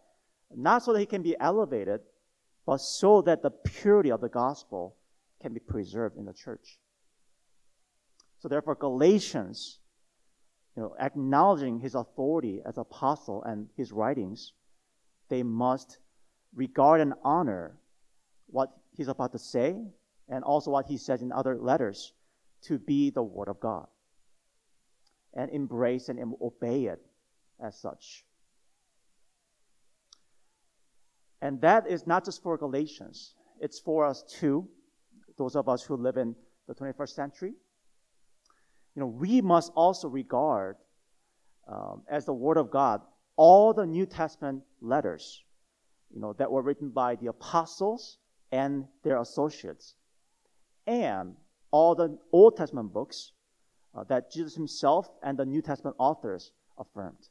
not 0.55 0.81
so 0.81 0.93
that 0.93 0.99
he 0.99 1.05
can 1.05 1.21
be 1.21 1.35
elevated, 1.39 2.01
but 2.65 2.77
so 2.77 3.21
that 3.21 3.43
the 3.43 3.51
purity 3.51 4.11
of 4.11 4.19
the 4.19 4.29
gospel 4.29 4.95
can 5.43 5.53
be 5.53 5.59
preserved 5.59 6.17
in 6.17 6.25
the 6.25 6.33
church. 6.33 6.79
So 8.39 8.47
therefore, 8.47 8.73
Galatians, 8.73 9.77
you 10.75 10.81
know, 10.81 10.95
acknowledging 10.99 11.79
his 11.79 11.93
authority 11.93 12.59
as 12.65 12.79
apostle 12.79 13.43
and 13.43 13.67
his 13.77 13.91
writings, 13.91 14.53
they 15.29 15.43
must 15.43 15.99
regard 16.55 16.99
and 16.99 17.13
honor 17.23 17.77
what 18.47 18.71
he's 18.97 19.07
about 19.07 19.33
to 19.33 19.37
say 19.37 19.75
and 20.27 20.43
also 20.43 20.71
what 20.71 20.87
he 20.87 20.97
says 20.97 21.21
in 21.21 21.31
other 21.31 21.59
letters 21.59 22.11
to 22.63 22.79
be 22.79 23.11
the 23.11 23.21
word 23.21 23.49
of 23.49 23.59
God 23.59 23.85
and 25.33 25.49
embrace 25.51 26.09
and 26.09 26.19
obey 26.41 26.85
it 26.85 27.01
as 27.63 27.79
such. 27.79 28.25
And 31.41 31.61
that 31.61 31.87
is 31.87 32.05
not 32.05 32.25
just 32.25 32.43
for 32.43 32.57
Galatians, 32.57 33.33
it's 33.59 33.79
for 33.79 34.05
us 34.05 34.23
too, 34.23 34.67
those 35.37 35.55
of 35.55 35.69
us 35.69 35.83
who 35.83 35.95
live 35.95 36.17
in 36.17 36.35
the 36.67 36.75
21st 36.75 37.09
century. 37.09 37.53
You 38.95 38.99
know, 39.01 39.07
we 39.07 39.41
must 39.41 39.71
also 39.75 40.07
regard 40.07 40.75
um, 41.67 42.03
as 42.09 42.25
the 42.25 42.33
Word 42.33 42.57
of 42.57 42.71
God 42.71 43.01
all 43.35 43.73
the 43.73 43.85
New 43.85 44.05
Testament 44.05 44.63
letters, 44.81 45.43
you 46.13 46.19
know, 46.19 46.33
that 46.33 46.51
were 46.51 46.61
written 46.61 46.89
by 46.89 47.15
the 47.15 47.27
apostles 47.27 48.17
and 48.51 48.85
their 49.03 49.21
associates, 49.21 49.95
and 50.85 51.35
all 51.71 51.95
the 51.95 52.17
Old 52.33 52.57
Testament 52.57 52.91
books 52.91 53.31
uh, 53.95 54.03
that 54.05 54.31
Jesus 54.31 54.55
himself 54.55 55.09
and 55.23 55.37
the 55.37 55.45
New 55.45 55.61
Testament 55.61 55.95
authors 55.99 56.51
affirmed. 56.77 57.29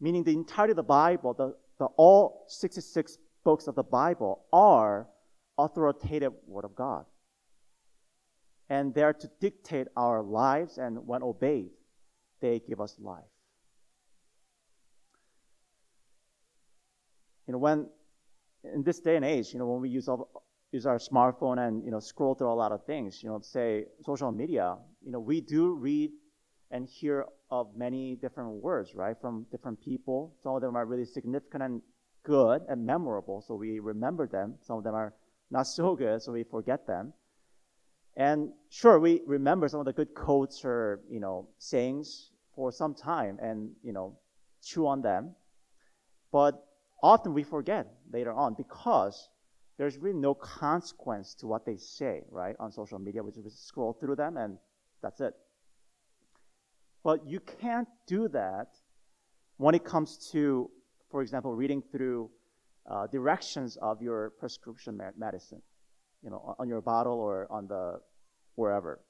Meaning 0.00 0.24
the 0.24 0.32
entirety 0.32 0.72
of 0.72 0.76
the 0.76 0.82
Bible, 0.82 1.34
the, 1.34 1.56
the 1.78 1.86
all 1.96 2.44
66 2.48 3.18
books 3.44 3.66
of 3.66 3.74
the 3.74 3.82
Bible 3.82 4.44
are 4.52 5.08
authoritative 5.58 6.32
Word 6.46 6.64
of 6.64 6.74
God. 6.74 7.04
And 8.68 8.92
they're 8.94 9.12
to 9.14 9.30
dictate 9.40 9.86
our 9.96 10.22
lives, 10.22 10.78
and 10.78 11.06
when 11.06 11.22
obeyed, 11.22 11.70
they 12.40 12.60
give 12.60 12.80
us 12.80 12.96
life. 12.98 13.22
You 17.46 17.52
know, 17.52 17.58
when 17.58 17.86
in 18.74 18.82
this 18.82 18.98
day 18.98 19.16
and 19.16 19.24
age, 19.24 19.52
you 19.52 19.58
know, 19.58 19.66
when 19.66 19.80
we 19.80 19.88
use 19.88 20.08
all, 20.08 20.45
use 20.76 20.86
our 20.86 20.98
smartphone 20.98 21.58
and 21.66 21.84
you 21.84 21.90
know 21.90 22.00
scroll 22.00 22.34
through 22.34 22.52
a 22.52 22.60
lot 22.64 22.72
of 22.76 22.84
things, 22.84 23.22
you 23.22 23.28
know, 23.30 23.40
say 23.40 23.86
social 24.02 24.30
media, 24.42 24.76
you 25.04 25.10
know, 25.12 25.20
we 25.32 25.40
do 25.40 25.62
read 25.88 26.10
and 26.70 26.86
hear 26.86 27.26
of 27.50 27.64
many 27.76 28.16
different 28.16 28.50
words, 28.68 28.94
right, 28.94 29.16
from 29.20 29.46
different 29.50 29.80
people. 29.80 30.34
Some 30.42 30.54
of 30.56 30.60
them 30.60 30.76
are 30.76 30.84
really 30.84 31.04
significant 31.04 31.62
and 31.62 31.82
good 32.24 32.62
and 32.68 32.84
memorable, 32.84 33.40
so 33.46 33.54
we 33.54 33.78
remember 33.78 34.26
them. 34.26 34.56
Some 34.60 34.78
of 34.78 34.84
them 34.84 34.94
are 34.94 35.14
not 35.50 35.66
so 35.66 35.96
good, 35.96 36.20
so 36.22 36.32
we 36.32 36.44
forget 36.44 36.86
them. 36.86 37.12
And 38.16 38.50
sure, 38.68 38.98
we 38.98 39.22
remember 39.26 39.68
some 39.68 39.80
of 39.80 39.86
the 39.86 39.92
good 39.92 40.14
quotes 40.14 40.64
or 40.64 41.00
you 41.08 41.20
know 41.20 41.48
sayings 41.58 42.32
for 42.54 42.72
some 42.72 42.94
time, 42.94 43.38
and 43.40 43.70
you 43.82 43.92
know 43.92 44.18
chew 44.62 44.86
on 44.86 45.00
them. 45.02 45.34
But 46.32 46.54
often 47.02 47.32
we 47.32 47.44
forget 47.44 47.86
later 48.12 48.32
on 48.32 48.54
because 48.54 49.28
there's 49.78 49.98
really 49.98 50.18
no 50.18 50.34
consequence 50.34 51.34
to 51.34 51.46
what 51.46 51.66
they 51.66 51.76
say, 51.76 52.22
right, 52.30 52.56
on 52.58 52.72
social 52.72 52.98
media. 52.98 53.22
We 53.22 53.30
just 53.32 53.66
scroll 53.66 53.92
through 53.92 54.16
them 54.16 54.36
and 54.36 54.58
that's 55.02 55.20
it. 55.20 55.34
But 57.04 57.26
you 57.26 57.40
can't 57.40 57.88
do 58.06 58.28
that 58.28 58.68
when 59.58 59.74
it 59.74 59.84
comes 59.84 60.30
to, 60.32 60.70
for 61.10 61.22
example, 61.22 61.54
reading 61.54 61.82
through 61.92 62.30
uh, 62.90 63.06
directions 63.08 63.76
of 63.82 64.00
your 64.00 64.30
prescription 64.38 65.00
medicine, 65.16 65.62
you 66.22 66.30
know, 66.30 66.54
on 66.58 66.68
your 66.68 66.80
bottle 66.80 67.18
or 67.18 67.46
on 67.50 67.68
the 67.68 68.00
wherever. 68.54 69.00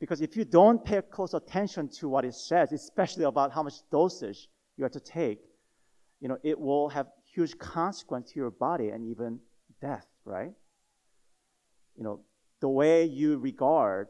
Because 0.00 0.20
if 0.20 0.36
you 0.36 0.44
don't 0.44 0.84
pay 0.84 1.00
close 1.02 1.34
attention 1.34 1.88
to 1.98 2.08
what 2.08 2.24
it 2.24 2.34
says, 2.34 2.72
especially 2.72 3.24
about 3.24 3.52
how 3.52 3.62
much 3.62 3.74
dosage 3.90 4.48
you 4.76 4.84
have 4.84 4.92
to 4.92 5.00
take, 5.00 5.40
you 6.20 6.28
know, 6.28 6.38
it 6.42 6.58
will 6.58 6.88
have 6.88 7.06
huge 7.34 7.58
consequence 7.58 8.32
to 8.32 8.40
your 8.40 8.50
body 8.50 8.88
and 8.88 9.04
even 9.04 9.38
death, 9.80 10.06
right? 10.24 10.52
You 11.96 12.04
know, 12.04 12.20
the 12.60 12.68
way 12.68 13.04
you 13.04 13.38
regard 13.38 14.08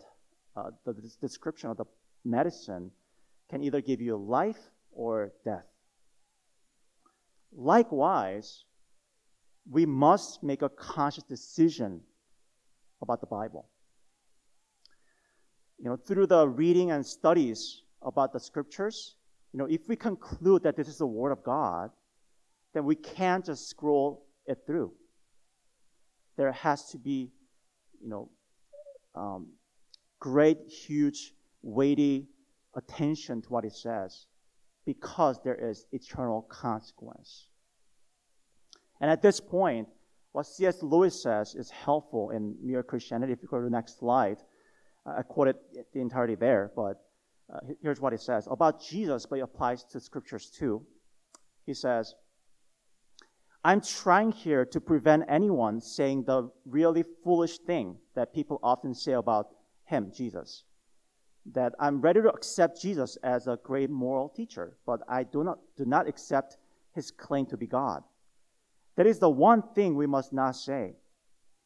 uh, 0.56 0.70
the, 0.84 0.92
the 0.92 1.10
description 1.20 1.70
of 1.70 1.76
the 1.76 1.84
medicine 2.24 2.90
can 3.48 3.62
either 3.62 3.80
give 3.80 4.00
you 4.00 4.16
life 4.16 4.58
or 4.92 5.32
death. 5.44 5.66
Likewise, 7.52 8.64
we 9.70 9.86
must 9.86 10.42
make 10.42 10.62
a 10.62 10.68
conscious 10.68 11.24
decision 11.24 12.00
about 13.02 13.20
the 13.20 13.26
Bible. 13.26 13.68
You 15.78 15.86
know, 15.86 15.96
through 15.96 16.26
the 16.26 16.46
reading 16.48 16.90
and 16.90 17.04
studies 17.04 17.82
about 18.02 18.32
the 18.32 18.40
scriptures, 18.40 19.16
you 19.52 19.58
know, 19.58 19.66
if 19.66 19.88
we 19.88 19.96
conclude 19.96 20.62
that 20.62 20.76
this 20.76 20.88
is 20.88 20.98
the 20.98 21.06
Word 21.06 21.32
of 21.32 21.42
God, 21.42 21.90
then 22.74 22.84
we 22.84 22.94
can't 22.94 23.44
just 23.44 23.68
scroll 23.68 24.26
it 24.46 24.58
through. 24.66 24.92
There 26.36 26.52
has 26.52 26.90
to 26.90 26.98
be, 26.98 27.32
you 28.00 28.08
know, 28.08 28.30
um, 29.14 29.48
great, 30.20 30.58
huge, 30.68 31.32
weighty 31.62 32.28
attention 32.74 33.42
to 33.42 33.48
what 33.48 33.64
it 33.64 33.72
says 33.72 34.26
because 34.86 35.40
there 35.42 35.54
is 35.54 35.86
eternal 35.92 36.42
consequence. 36.42 37.48
And 39.00 39.10
at 39.10 39.22
this 39.22 39.40
point, 39.40 39.88
what 40.32 40.46
C.S. 40.46 40.82
Lewis 40.82 41.20
says 41.20 41.54
is 41.54 41.70
helpful 41.70 42.30
in 42.30 42.54
Mere 42.62 42.82
Christianity. 42.82 43.32
If 43.32 43.42
you 43.42 43.48
go 43.48 43.58
to 43.58 43.64
the 43.64 43.70
next 43.70 43.98
slide, 43.98 44.38
I 45.04 45.22
quoted 45.22 45.56
the 45.92 46.00
entirety 46.00 46.34
there, 46.34 46.70
but 46.76 47.02
uh, 47.52 47.58
here's 47.82 48.00
what 48.00 48.12
he 48.12 48.18
says 48.18 48.46
about 48.50 48.80
Jesus, 48.80 49.26
but 49.26 49.38
it 49.38 49.42
applies 49.42 49.82
to 49.84 49.98
scriptures 49.98 50.50
too. 50.50 50.86
He 51.66 51.74
says, 51.74 52.14
I'm 53.62 53.80
trying 53.82 54.32
here 54.32 54.64
to 54.64 54.80
prevent 54.80 55.24
anyone 55.28 55.80
saying 55.80 56.24
the 56.24 56.50
really 56.64 57.04
foolish 57.22 57.58
thing 57.58 57.98
that 58.14 58.32
people 58.34 58.58
often 58.62 58.94
say 58.94 59.12
about 59.12 59.48
him, 59.84 60.10
Jesus. 60.14 60.64
That 61.52 61.74
I'm 61.78 62.00
ready 62.00 62.22
to 62.22 62.30
accept 62.30 62.80
Jesus 62.80 63.16
as 63.22 63.46
a 63.46 63.58
great 63.62 63.90
moral 63.90 64.28
teacher, 64.30 64.76
but 64.86 65.00
I 65.08 65.24
do 65.24 65.44
not, 65.44 65.58
do 65.76 65.84
not 65.84 66.08
accept 66.08 66.56
his 66.94 67.10
claim 67.10 67.46
to 67.46 67.56
be 67.56 67.66
God. 67.66 68.02
That 68.96 69.06
is 69.06 69.18
the 69.18 69.30
one 69.30 69.62
thing 69.74 69.94
we 69.94 70.06
must 70.06 70.32
not 70.32 70.56
say. 70.56 70.94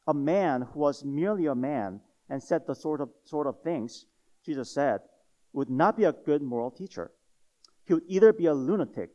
a 0.06 0.14
man 0.14 0.62
who 0.62 0.80
was 0.80 1.04
merely 1.04 1.46
a 1.46 1.54
man 1.54 2.00
and 2.28 2.42
said 2.42 2.66
the 2.66 2.74
sort 2.74 3.00
of, 3.00 3.10
sort 3.24 3.46
of 3.46 3.62
things 3.62 4.06
Jesus 4.44 4.70
said 4.72 5.00
would 5.52 5.70
not 5.70 5.96
be 5.96 6.04
a 6.04 6.12
good 6.12 6.42
moral 6.42 6.70
teacher. 6.70 7.10
He 7.86 7.94
would 7.94 8.04
either 8.06 8.32
be 8.32 8.46
a 8.46 8.54
lunatic 8.54 9.10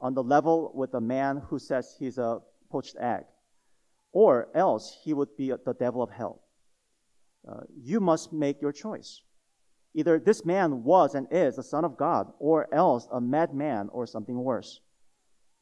on 0.00 0.14
the 0.14 0.22
level 0.22 0.72
with 0.74 0.94
a 0.94 1.00
man 1.00 1.42
who 1.48 1.58
says 1.58 1.96
he's 1.98 2.18
a 2.18 2.40
poached 2.70 2.96
egg, 3.00 3.24
or 4.12 4.48
else 4.54 4.96
he 5.02 5.12
would 5.12 5.36
be 5.36 5.52
the 5.64 5.74
devil 5.74 6.02
of 6.02 6.10
hell. 6.10 6.42
Uh, 7.48 7.60
you 7.76 8.00
must 8.00 8.32
make 8.32 8.60
your 8.60 8.72
choice. 8.72 9.22
Either 9.94 10.18
this 10.18 10.44
man 10.44 10.84
was 10.84 11.14
and 11.14 11.26
is 11.30 11.56
the 11.56 11.62
Son 11.62 11.84
of 11.84 11.96
God, 11.96 12.30
or 12.38 12.72
else 12.72 13.08
a 13.12 13.20
madman 13.20 13.88
or 13.92 14.06
something 14.06 14.36
worse. 14.36 14.80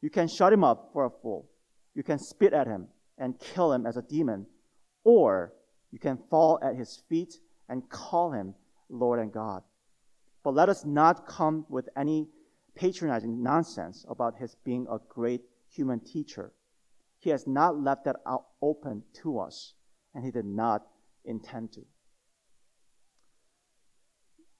You 0.01 0.09
can 0.09 0.27
shut 0.27 0.53
him 0.53 0.63
up 0.63 0.89
for 0.93 1.05
a 1.05 1.09
fool. 1.09 1.49
You 1.95 2.03
can 2.03 2.19
spit 2.19 2.53
at 2.53 2.67
him 2.67 2.87
and 3.17 3.39
kill 3.39 3.73
him 3.73 3.87
as 3.87 3.97
a 3.97 4.01
demon, 4.01 4.45
or 5.03 5.53
you 5.91 5.99
can 5.99 6.19
fall 6.29 6.59
at 6.61 6.75
his 6.75 7.01
feet 7.09 7.39
and 7.69 7.89
call 7.89 8.31
him 8.31 8.53
Lord 8.89 9.19
and 9.19 9.31
God. 9.31 9.63
But 10.43 10.53
let 10.53 10.69
us 10.69 10.85
not 10.85 11.27
come 11.27 11.65
with 11.69 11.89
any 11.97 12.27
patronizing 12.77 13.41
nonsense 13.41 14.05
about 14.07 14.37
his 14.37 14.55
being 14.63 14.87
a 14.89 14.99
great 15.09 15.41
human 15.69 15.99
teacher. 15.99 16.53
He 17.19 17.31
has 17.31 17.47
not 17.47 17.81
left 17.81 18.05
that 18.05 18.17
out 18.27 18.45
open 18.61 19.03
to 19.21 19.39
us, 19.39 19.73
and 20.13 20.23
he 20.23 20.31
did 20.31 20.45
not 20.45 20.85
intend 21.25 21.73
to. 21.73 21.81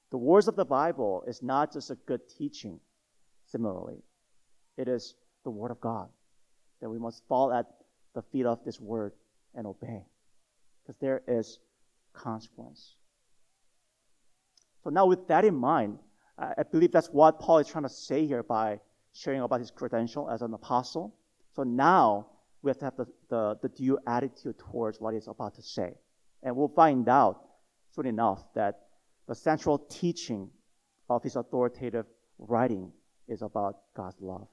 The 0.10 0.18
words 0.18 0.48
of 0.48 0.56
the 0.56 0.66
Bible 0.66 1.24
is 1.28 1.44
not 1.44 1.74
just 1.74 1.92
a 1.92 1.96
good 1.96 2.22
teaching, 2.28 2.80
similarly. 3.46 4.02
It 4.78 4.88
is 4.88 5.16
the 5.44 5.52
Word 5.52 5.72
of 5.72 5.80
God 5.80 6.10
that 6.82 6.90
we 6.90 6.98
must 6.98 7.24
fall 7.28 7.54
at 7.54 7.66
the 8.16 8.22
feet 8.22 8.46
of 8.46 8.64
this 8.64 8.80
Word 8.80 9.14
and 9.54 9.68
obey. 9.68 10.06
Because 10.82 10.98
there 11.00 11.22
is 11.28 11.60
consequence. 12.14 12.96
So 14.84 14.90
now 14.90 15.06
with 15.06 15.28
that 15.28 15.46
in 15.46 15.56
mind, 15.56 16.00
I 16.38 16.64
believe 16.72 16.92
that's 16.92 17.08
what 17.08 17.40
Paul 17.40 17.60
is 17.60 17.68
trying 17.68 17.84
to 17.84 17.90
say 17.90 18.28
here 18.28 18.44
by 18.44 18.80
sharing 19.14 19.42
about 19.42 19.60
his 19.60 19.72
credential 19.72 20.30
as 20.30 20.44
an 20.44 20.54
apostle. 20.54 21.16
So 21.56 21.64
now 21.64 22.28
we 22.62 22.70
have 22.70 22.78
to 22.80 22.86
have 22.86 22.98
the, 22.98 23.08
the, 23.30 23.58
the 23.64 23.70
due 23.70 23.98
attitude 24.06 24.60
towards 24.60 25.02
what 25.02 25.16
he's 25.16 25.28
about 25.28 25.56
to 25.56 25.64
say. 25.64 25.96
And 26.44 26.56
we'll 26.56 26.68
find 26.68 27.10
out 27.10 27.42
soon 27.96 28.06
enough 28.06 28.44
that 28.54 28.82
the 29.28 29.34
central 29.34 29.80
teaching 29.80 30.52
of 31.10 31.24
his 31.24 31.36
authoritative 31.36 32.06
writing 32.38 32.92
is 33.28 33.42
about 33.42 33.78
God's 33.96 34.22
love. 34.22 34.48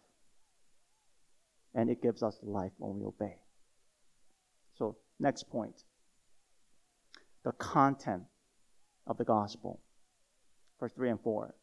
And 1.75 1.91
it 1.91 2.00
gives 2.00 2.23
us 2.23 2.38
life 2.43 2.73
when 2.79 2.99
we 2.99 3.05
obey. 3.05 3.37
So, 4.79 4.97
next 5.21 5.50
point 5.50 5.85
the 7.45 7.53
content 7.53 8.23
of 9.07 9.19
the 9.19 9.25
gospel. 9.25 9.81
Verse 10.81 10.93
3 10.95 11.11
and 11.11 11.21
4. 11.21 11.55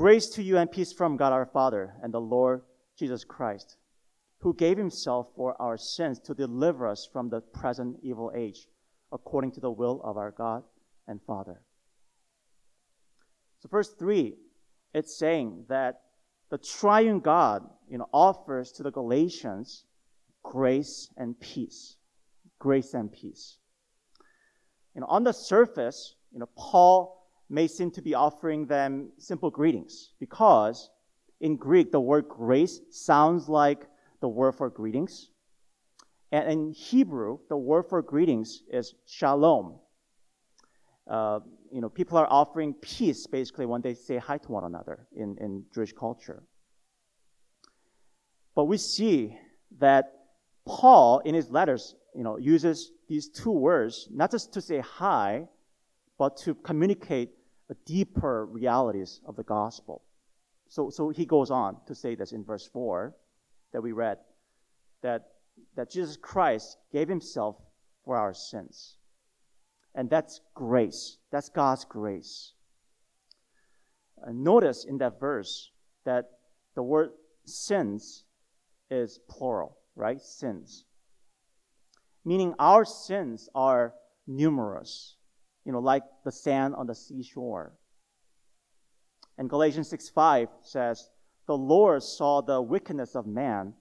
Grace 0.00 0.30
to 0.30 0.42
you 0.42 0.56
and 0.56 0.72
peace 0.72 0.94
from 0.94 1.18
God 1.18 1.30
our 1.30 1.44
Father 1.44 1.92
and 2.02 2.14
the 2.14 2.22
Lord 2.22 2.62
Jesus 2.98 3.22
Christ, 3.22 3.76
who 4.38 4.54
gave 4.54 4.78
himself 4.78 5.28
for 5.36 5.60
our 5.60 5.76
sins 5.76 6.18
to 6.20 6.32
deliver 6.32 6.86
us 6.86 7.06
from 7.12 7.28
the 7.28 7.42
present 7.42 7.98
evil 8.02 8.32
age, 8.34 8.66
according 9.12 9.52
to 9.52 9.60
the 9.60 9.70
will 9.70 10.00
of 10.02 10.16
our 10.16 10.30
God 10.30 10.62
and 11.06 11.20
Father. 11.26 11.60
So, 13.58 13.68
verse 13.68 13.92
3, 13.98 14.38
it's 14.94 15.18
saying 15.18 15.66
that 15.68 16.00
the 16.48 16.56
triune 16.56 17.20
God 17.20 17.68
you 17.86 17.98
know, 17.98 18.08
offers 18.10 18.72
to 18.72 18.82
the 18.82 18.90
Galatians 18.90 19.84
grace 20.42 21.10
and 21.18 21.38
peace. 21.38 21.98
Grace 22.58 22.94
and 22.94 23.12
peace. 23.12 23.58
You 24.94 25.02
know, 25.02 25.08
on 25.08 25.24
the 25.24 25.32
surface, 25.32 26.14
you 26.32 26.38
know, 26.38 26.48
Paul 26.56 27.19
may 27.50 27.66
seem 27.66 27.90
to 27.90 28.00
be 28.00 28.14
offering 28.14 28.66
them 28.66 29.10
simple 29.18 29.50
greetings 29.50 30.12
because 30.20 30.88
in 31.40 31.56
Greek, 31.56 31.90
the 31.90 32.00
word 32.00 32.28
grace 32.28 32.80
sounds 32.90 33.48
like 33.48 33.86
the 34.20 34.28
word 34.28 34.52
for 34.52 34.70
greetings. 34.70 35.30
And 36.32 36.50
in 36.50 36.72
Hebrew, 36.72 37.38
the 37.48 37.56
word 37.56 37.84
for 37.88 38.02
greetings 38.02 38.62
is 38.70 38.94
shalom. 39.06 39.80
Uh, 41.10 41.40
you 41.72 41.80
know, 41.80 41.88
people 41.88 42.18
are 42.18 42.28
offering 42.30 42.74
peace 42.74 43.26
basically 43.26 43.66
when 43.66 43.80
they 43.80 43.94
say 43.94 44.18
hi 44.18 44.38
to 44.38 44.52
one 44.52 44.64
another 44.64 45.08
in, 45.16 45.36
in 45.40 45.64
Jewish 45.74 45.92
culture. 45.92 46.44
But 48.54 48.66
we 48.66 48.76
see 48.76 49.36
that 49.78 50.12
Paul, 50.66 51.20
in 51.20 51.34
his 51.34 51.50
letters, 51.50 51.96
you 52.14 52.22
know, 52.22 52.36
uses 52.36 52.92
these 53.08 53.28
two 53.28 53.50
words 53.50 54.08
not 54.12 54.30
just 54.30 54.52
to 54.52 54.60
say 54.60 54.80
hi, 54.80 55.48
but 56.18 56.36
to 56.36 56.54
communicate 56.54 57.30
deeper 57.86 58.46
realities 58.46 59.20
of 59.26 59.36
the 59.36 59.42
gospel. 59.42 60.02
So, 60.68 60.90
so 60.90 61.10
he 61.10 61.26
goes 61.26 61.50
on 61.50 61.76
to 61.86 61.94
say 61.94 62.14
this 62.14 62.32
in 62.32 62.44
verse 62.44 62.68
4 62.72 63.14
that 63.72 63.82
we 63.82 63.92
read 63.92 64.18
that, 65.02 65.26
that 65.76 65.90
Jesus 65.90 66.16
Christ 66.16 66.76
gave 66.92 67.08
himself 67.08 67.56
for 68.04 68.16
our 68.16 68.34
sins. 68.34 68.96
And 69.94 70.08
that's 70.08 70.40
grace. 70.54 71.18
That's 71.30 71.48
God's 71.48 71.84
grace. 71.84 72.52
Notice 74.28 74.84
in 74.84 74.98
that 74.98 75.18
verse 75.18 75.70
that 76.04 76.26
the 76.74 76.82
word 76.82 77.10
sins 77.44 78.24
is 78.90 79.18
plural, 79.28 79.78
right? 79.96 80.20
Sins. 80.20 80.84
Meaning 82.24 82.54
our 82.58 82.84
sins 82.84 83.48
are 83.54 83.94
numerous, 84.26 85.16
you 85.70 85.74
know, 85.74 85.78
like 85.78 86.02
the 86.24 86.32
sand 86.32 86.74
on 86.74 86.88
the 86.88 86.96
seashore. 86.96 87.72
And 89.38 89.48
Galatians 89.48 89.88
6 89.90 90.08
5 90.08 90.48
says, 90.62 91.10
The 91.46 91.56
Lord 91.56 92.02
saw 92.02 92.40
the 92.40 92.60
wickedness 92.60 93.14
of 93.14 93.24
man 93.24 93.74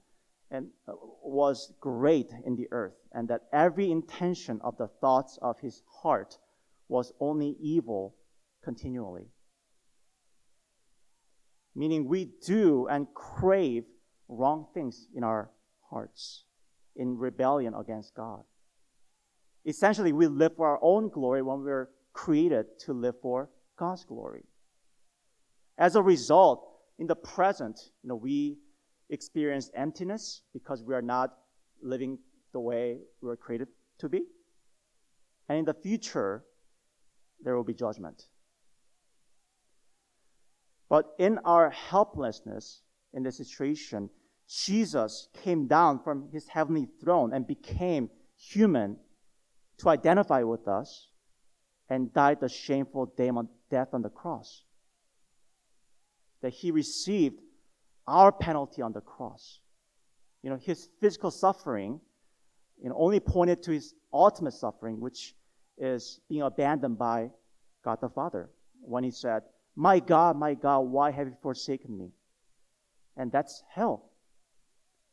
and 0.51 0.67
uh, 0.87 0.93
was 1.23 1.73
great 1.79 2.31
in 2.45 2.55
the 2.55 2.67
earth, 2.69 2.93
and 3.11 3.27
that 3.29 3.41
every 3.51 3.89
intention 3.89 4.61
of 4.63 4.77
the 4.77 4.87
thoughts 5.01 5.39
of 5.41 5.59
his 5.61 5.81
heart 6.03 6.37
was 6.89 7.11
only 7.19 7.57
evil 7.59 8.15
continually. 8.63 9.25
Meaning, 11.73 12.07
we 12.07 12.33
do 12.45 12.87
and 12.87 13.07
crave 13.15 13.85
wrong 14.27 14.67
things 14.75 15.07
in 15.15 15.23
our 15.23 15.49
hearts 15.89 16.43
in 16.95 17.17
rebellion 17.17 17.73
against 17.73 18.13
God. 18.13 18.43
Essentially, 19.65 20.13
we 20.13 20.27
live 20.27 20.55
for 20.55 20.67
our 20.67 20.79
own 20.81 21.09
glory 21.09 21.41
when 21.41 21.63
we're 21.63 21.89
created 22.13 22.65
to 22.79 22.93
live 22.93 23.15
for 23.21 23.49
God's 23.77 24.05
glory. 24.05 24.45
As 25.77 25.95
a 25.95 26.01
result, 26.01 26.65
in 26.97 27.07
the 27.07 27.15
present, 27.15 27.79
you 28.03 28.09
know, 28.09 28.15
we 28.15 28.57
experience 29.09 29.71
emptiness 29.73 30.41
because 30.53 30.83
we 30.83 30.93
are 30.93 31.01
not 31.01 31.31
living 31.81 32.19
the 32.51 32.59
way 32.59 32.97
we 33.21 33.27
were 33.27 33.37
created 33.37 33.67
to 33.99 34.09
be. 34.09 34.23
And 35.47 35.59
in 35.59 35.65
the 35.65 35.73
future, 35.73 36.43
there 37.41 37.55
will 37.55 37.63
be 37.63 37.73
judgment. 37.73 38.23
But 40.89 41.05
in 41.19 41.37
our 41.45 41.69
helplessness 41.69 42.81
in 43.13 43.23
this 43.23 43.37
situation, 43.37 44.09
Jesus 44.47 45.29
came 45.43 45.67
down 45.67 45.99
from 46.03 46.29
his 46.31 46.47
heavenly 46.47 46.87
throne 47.01 47.33
and 47.33 47.45
became 47.45 48.09
human 48.35 48.97
to 49.79 49.89
identify 49.89 50.43
with 50.43 50.67
us 50.67 51.07
and 51.89 52.13
died 52.13 52.39
the 52.39 52.49
shameful 52.49 53.13
death 53.15 53.89
on 53.93 54.01
the 54.01 54.09
cross. 54.09 54.63
That 56.41 56.53
he 56.53 56.71
received 56.71 57.39
our 58.07 58.31
penalty 58.31 58.81
on 58.81 58.93
the 58.93 59.01
cross. 59.01 59.59
You 60.41 60.49
know, 60.49 60.57
his 60.57 60.89
physical 60.99 61.31
suffering 61.31 61.99
you 62.81 62.89
know, 62.89 62.95
only 62.97 63.19
pointed 63.19 63.61
to 63.63 63.71
his 63.71 63.93
ultimate 64.13 64.53
suffering, 64.53 64.99
which 64.99 65.35
is 65.77 66.21
being 66.29 66.41
abandoned 66.41 66.97
by 66.97 67.31
God 67.83 67.99
the 68.01 68.09
Father 68.09 68.49
when 68.81 69.03
he 69.03 69.11
said, 69.11 69.43
My 69.75 69.99
God, 69.99 70.37
my 70.37 70.53
God, 70.53 70.79
why 70.79 71.11
have 71.11 71.27
you 71.27 71.35
forsaken 71.41 71.97
me? 71.97 72.11
And 73.17 73.31
that's 73.31 73.63
hell. 73.69 74.09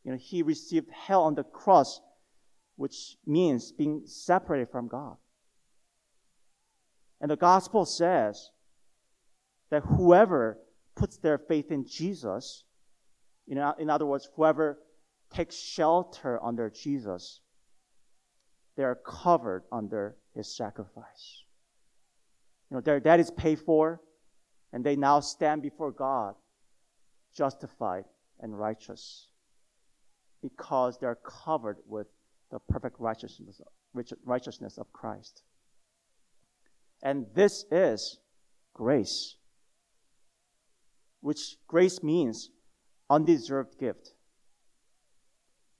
You 0.04 0.12
know, 0.12 0.18
he 0.18 0.42
received 0.42 0.90
hell 0.90 1.24
on 1.24 1.34
the 1.34 1.42
cross, 1.42 2.00
which 2.76 3.16
means 3.26 3.72
being 3.72 4.02
separated 4.06 4.70
from 4.70 4.88
God. 4.88 5.16
And 7.20 7.30
the 7.30 7.36
gospel 7.36 7.84
says 7.84 8.50
that 9.70 9.82
whoever 9.82 10.58
puts 10.94 11.16
their 11.16 11.38
faith 11.38 11.70
in 11.70 11.86
Jesus, 11.86 12.64
know, 13.46 13.74
in 13.78 13.90
other 13.90 14.06
words, 14.06 14.28
whoever 14.36 14.78
takes 15.32 15.56
shelter 15.56 16.42
under 16.42 16.70
Jesus, 16.70 17.40
they 18.76 18.84
are 18.84 18.94
covered 18.94 19.64
under 19.72 20.16
his 20.34 20.54
sacrifice. 20.54 21.44
You 22.70 22.76
know, 22.76 22.80
their 22.80 23.00
debt 23.00 23.20
is 23.20 23.30
paid 23.30 23.58
for, 23.58 24.00
and 24.72 24.84
they 24.84 24.96
now 24.96 25.20
stand 25.20 25.62
before 25.62 25.92
God 25.92 26.34
justified 27.34 28.04
and 28.40 28.58
righteous 28.58 29.28
because 30.42 30.98
they're 30.98 31.18
covered 31.24 31.78
with 31.86 32.06
the 32.50 32.58
perfect 32.68 32.96
righteousness, 32.98 33.60
righteousness 34.24 34.78
of 34.78 34.92
Christ. 34.92 35.42
And 37.02 37.26
this 37.34 37.64
is 37.70 38.18
grace, 38.74 39.36
which 41.20 41.56
grace 41.66 42.02
means 42.02 42.50
undeserved 43.10 43.78
gift. 43.78 44.12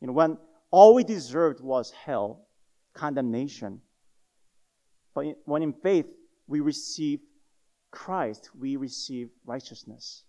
You 0.01 0.09
know, 0.09 0.13
when 0.13 0.39
all 0.71 0.95
we 0.95 1.05
deserved 1.05 1.61
was 1.61 1.91
hell, 1.91 2.47
condemnation, 2.95 3.81
but 5.15 5.27
when 5.45 5.63
in 5.63 5.73
faith 5.73 6.07
we 6.47 6.61
receive 6.61 7.21
Christ, 7.91 8.51
we 8.59 8.77
receive 8.77 9.31
righteousness. 9.47 10.25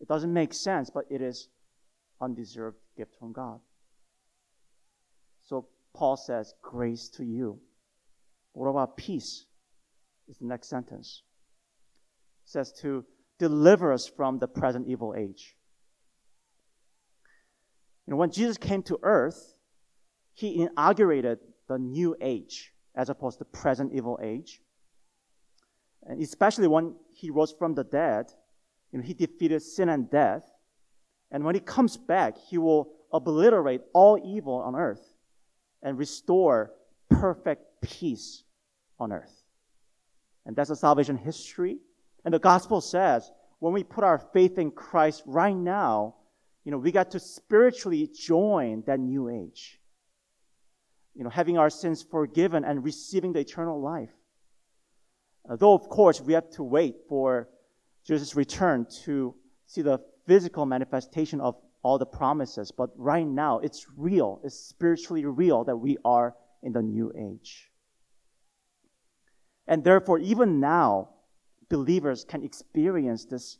It 0.00 0.06
doesn't 0.06 0.32
make 0.32 0.54
sense, 0.54 0.90
but 0.90 1.04
it 1.10 1.20
is 1.20 1.48
undeserved 2.20 2.78
gift 2.96 3.16
from 3.18 3.32
God. 3.32 3.60
So 5.48 5.66
Paul 5.94 6.18
says, 6.18 6.52
grace 6.62 7.08
to 7.16 7.24
you. 7.24 7.58
What 8.52 8.68
about 8.68 8.98
peace? 8.98 9.46
Is 10.28 10.36
the 10.36 10.46
next 10.46 10.68
sentence. 10.68 11.22
It 12.44 12.50
says 12.50 12.70
to 12.82 13.06
deliver 13.38 13.90
us 13.92 14.06
from 14.06 14.38
the 14.38 14.46
present 14.46 14.88
evil 14.88 15.14
age. 15.16 15.56
You 18.06 18.10
know, 18.10 18.16
when 18.18 18.30
Jesus 18.30 18.58
came 18.58 18.82
to 18.84 18.98
earth, 19.02 19.54
he 20.34 20.60
inaugurated 20.60 21.38
the 21.66 21.78
new 21.78 22.14
age 22.20 22.74
as 22.94 23.08
opposed 23.08 23.38
to 23.38 23.44
the 23.44 23.58
present 23.58 23.92
evil 23.94 24.18
age. 24.22 24.60
And 26.02 26.22
especially 26.22 26.68
when 26.68 26.94
he 27.14 27.30
rose 27.30 27.54
from 27.58 27.74
the 27.74 27.84
dead, 27.84 28.26
you 28.92 28.98
know, 28.98 29.04
he 29.04 29.14
defeated 29.14 29.62
sin 29.62 29.88
and 29.88 30.10
death. 30.10 30.44
And 31.30 31.42
when 31.42 31.54
he 31.54 31.60
comes 31.62 31.96
back, 31.96 32.36
he 32.36 32.58
will 32.58 32.92
obliterate 33.12 33.80
all 33.94 34.20
evil 34.22 34.56
on 34.56 34.76
earth 34.76 35.14
and 35.82 35.98
restore 35.98 36.72
perfect 37.08 37.80
peace 37.80 38.42
on 38.98 39.12
earth. 39.12 39.42
And 40.46 40.56
that's 40.56 40.70
a 40.70 40.76
salvation 40.76 41.16
history. 41.16 41.78
And 42.24 42.32
the 42.32 42.38
gospel 42.38 42.80
says 42.80 43.30
when 43.58 43.72
we 43.72 43.84
put 43.84 44.04
our 44.04 44.18
faith 44.18 44.58
in 44.58 44.70
Christ 44.70 45.22
right 45.26 45.56
now, 45.56 46.14
you 46.64 46.72
know, 46.72 46.78
we 46.78 46.92
got 46.92 47.10
to 47.12 47.20
spiritually 47.20 48.08
join 48.08 48.82
that 48.86 49.00
new 49.00 49.28
age. 49.28 49.80
You 51.14 51.24
know, 51.24 51.30
having 51.30 51.58
our 51.58 51.70
sins 51.70 52.02
forgiven 52.02 52.64
and 52.64 52.84
receiving 52.84 53.32
the 53.32 53.40
eternal 53.40 53.80
life. 53.80 54.12
Uh, 55.48 55.56
though, 55.56 55.74
of 55.74 55.88
course, 55.88 56.20
we 56.20 56.34
have 56.34 56.50
to 56.50 56.62
wait 56.62 56.96
for 57.08 57.48
Jesus' 58.06 58.36
return 58.36 58.86
to 59.04 59.34
see 59.66 59.82
the 59.82 60.00
physical 60.26 60.66
manifestation 60.66 61.40
of 61.40 61.56
all 61.82 61.98
the 61.98 62.06
promises. 62.06 62.70
But 62.70 62.90
right 62.96 63.26
now, 63.26 63.58
it's 63.60 63.86
real. 63.96 64.40
It's 64.44 64.58
spiritually 64.58 65.24
real 65.24 65.64
that 65.64 65.76
we 65.76 65.96
are 66.04 66.34
in 66.62 66.72
the 66.72 66.82
new 66.82 67.12
age. 67.16 67.70
And 69.66 69.84
therefore, 69.84 70.18
even 70.18 70.60
now, 70.60 71.10
believers 71.68 72.24
can 72.24 72.42
experience 72.42 73.24
this 73.26 73.58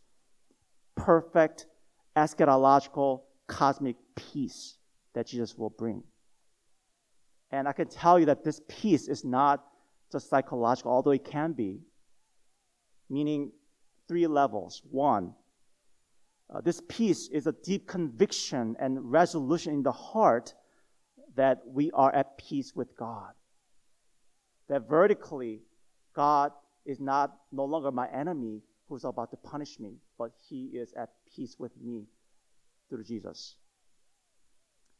perfect 0.96 1.66
eschatological 2.16 3.22
cosmic 3.46 3.96
peace 4.16 4.78
that 5.14 5.26
Jesus 5.26 5.56
will 5.56 5.70
bring. 5.70 6.02
And 7.50 7.68
I 7.68 7.72
can 7.72 7.88
tell 7.88 8.18
you 8.18 8.26
that 8.26 8.44
this 8.44 8.60
peace 8.68 9.08
is 9.08 9.24
not 9.24 9.64
just 10.10 10.28
psychological, 10.28 10.92
although 10.92 11.12
it 11.12 11.24
can 11.24 11.52
be, 11.52 11.80
meaning 13.08 13.52
three 14.06 14.26
levels. 14.26 14.82
One, 14.90 15.34
uh, 16.50 16.60
this 16.60 16.80
peace 16.88 17.28
is 17.28 17.46
a 17.46 17.52
deep 17.52 17.86
conviction 17.86 18.76
and 18.80 19.10
resolution 19.10 19.74
in 19.74 19.82
the 19.82 19.92
heart 19.92 20.54
that 21.36 21.60
we 21.66 21.90
are 21.92 22.14
at 22.14 22.38
peace 22.38 22.74
with 22.74 22.96
God. 22.96 23.32
That 24.68 24.88
vertically, 24.88 25.62
God 26.14 26.52
is 26.86 27.00
not 27.00 27.36
no 27.52 27.64
longer 27.64 27.90
my 27.92 28.08
enemy 28.08 28.62
who's 28.88 29.04
about 29.04 29.30
to 29.30 29.36
punish 29.36 29.78
me, 29.78 29.96
but 30.18 30.32
he 30.48 30.70
is 30.74 30.92
at 30.94 31.10
peace 31.34 31.56
with 31.58 31.72
me 31.80 32.06
through 32.88 33.04
Jesus. 33.04 33.56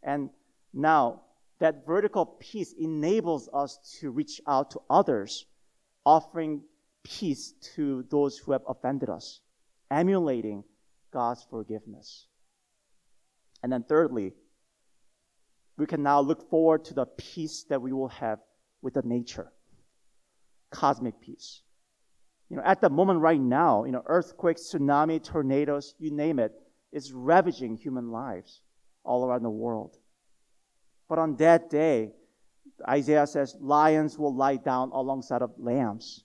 And 0.02 0.30
now, 0.74 1.22
that 1.60 1.86
vertical 1.86 2.26
peace 2.26 2.72
enables 2.78 3.48
us 3.52 3.78
to 4.00 4.10
reach 4.10 4.40
out 4.46 4.70
to 4.72 4.80
others, 4.88 5.46
offering 6.04 6.62
peace 7.02 7.54
to 7.74 8.04
those 8.10 8.38
who 8.38 8.52
have 8.52 8.62
offended 8.68 9.08
us, 9.08 9.40
emulating 9.90 10.62
God's 11.12 11.46
forgiveness. 11.50 12.26
And 13.62 13.72
then, 13.72 13.84
thirdly, 13.88 14.34
we 15.76 15.86
can 15.86 16.02
now 16.02 16.20
look 16.20 16.48
forward 16.50 16.84
to 16.86 16.94
the 16.94 17.06
peace 17.06 17.64
that 17.68 17.80
we 17.80 17.92
will 17.92 18.08
have 18.08 18.38
with 18.82 18.94
the 18.94 19.02
nature 19.02 19.52
cosmic 20.70 21.20
peace. 21.20 21.62
You 22.50 22.56
know, 22.56 22.62
at 22.64 22.80
the 22.80 22.90
moment 22.90 23.20
right 23.20 23.40
now, 23.40 23.84
you 23.84 23.92
know, 23.92 24.02
earthquakes, 24.06 24.72
tsunami, 24.72 25.22
tornadoes, 25.22 25.94
you 25.98 26.10
name 26.10 26.38
it, 26.38 26.52
is 26.92 27.12
ravaging 27.12 27.76
human 27.76 28.10
lives 28.10 28.62
all 29.04 29.24
around 29.24 29.42
the 29.42 29.50
world. 29.50 29.96
But 31.08 31.18
on 31.18 31.36
that 31.36 31.70
day, 31.70 32.12
Isaiah 32.88 33.26
says, 33.26 33.56
lions 33.60 34.18
will 34.18 34.34
lie 34.34 34.56
down 34.56 34.90
alongside 34.92 35.42
of 35.42 35.52
lambs. 35.58 36.24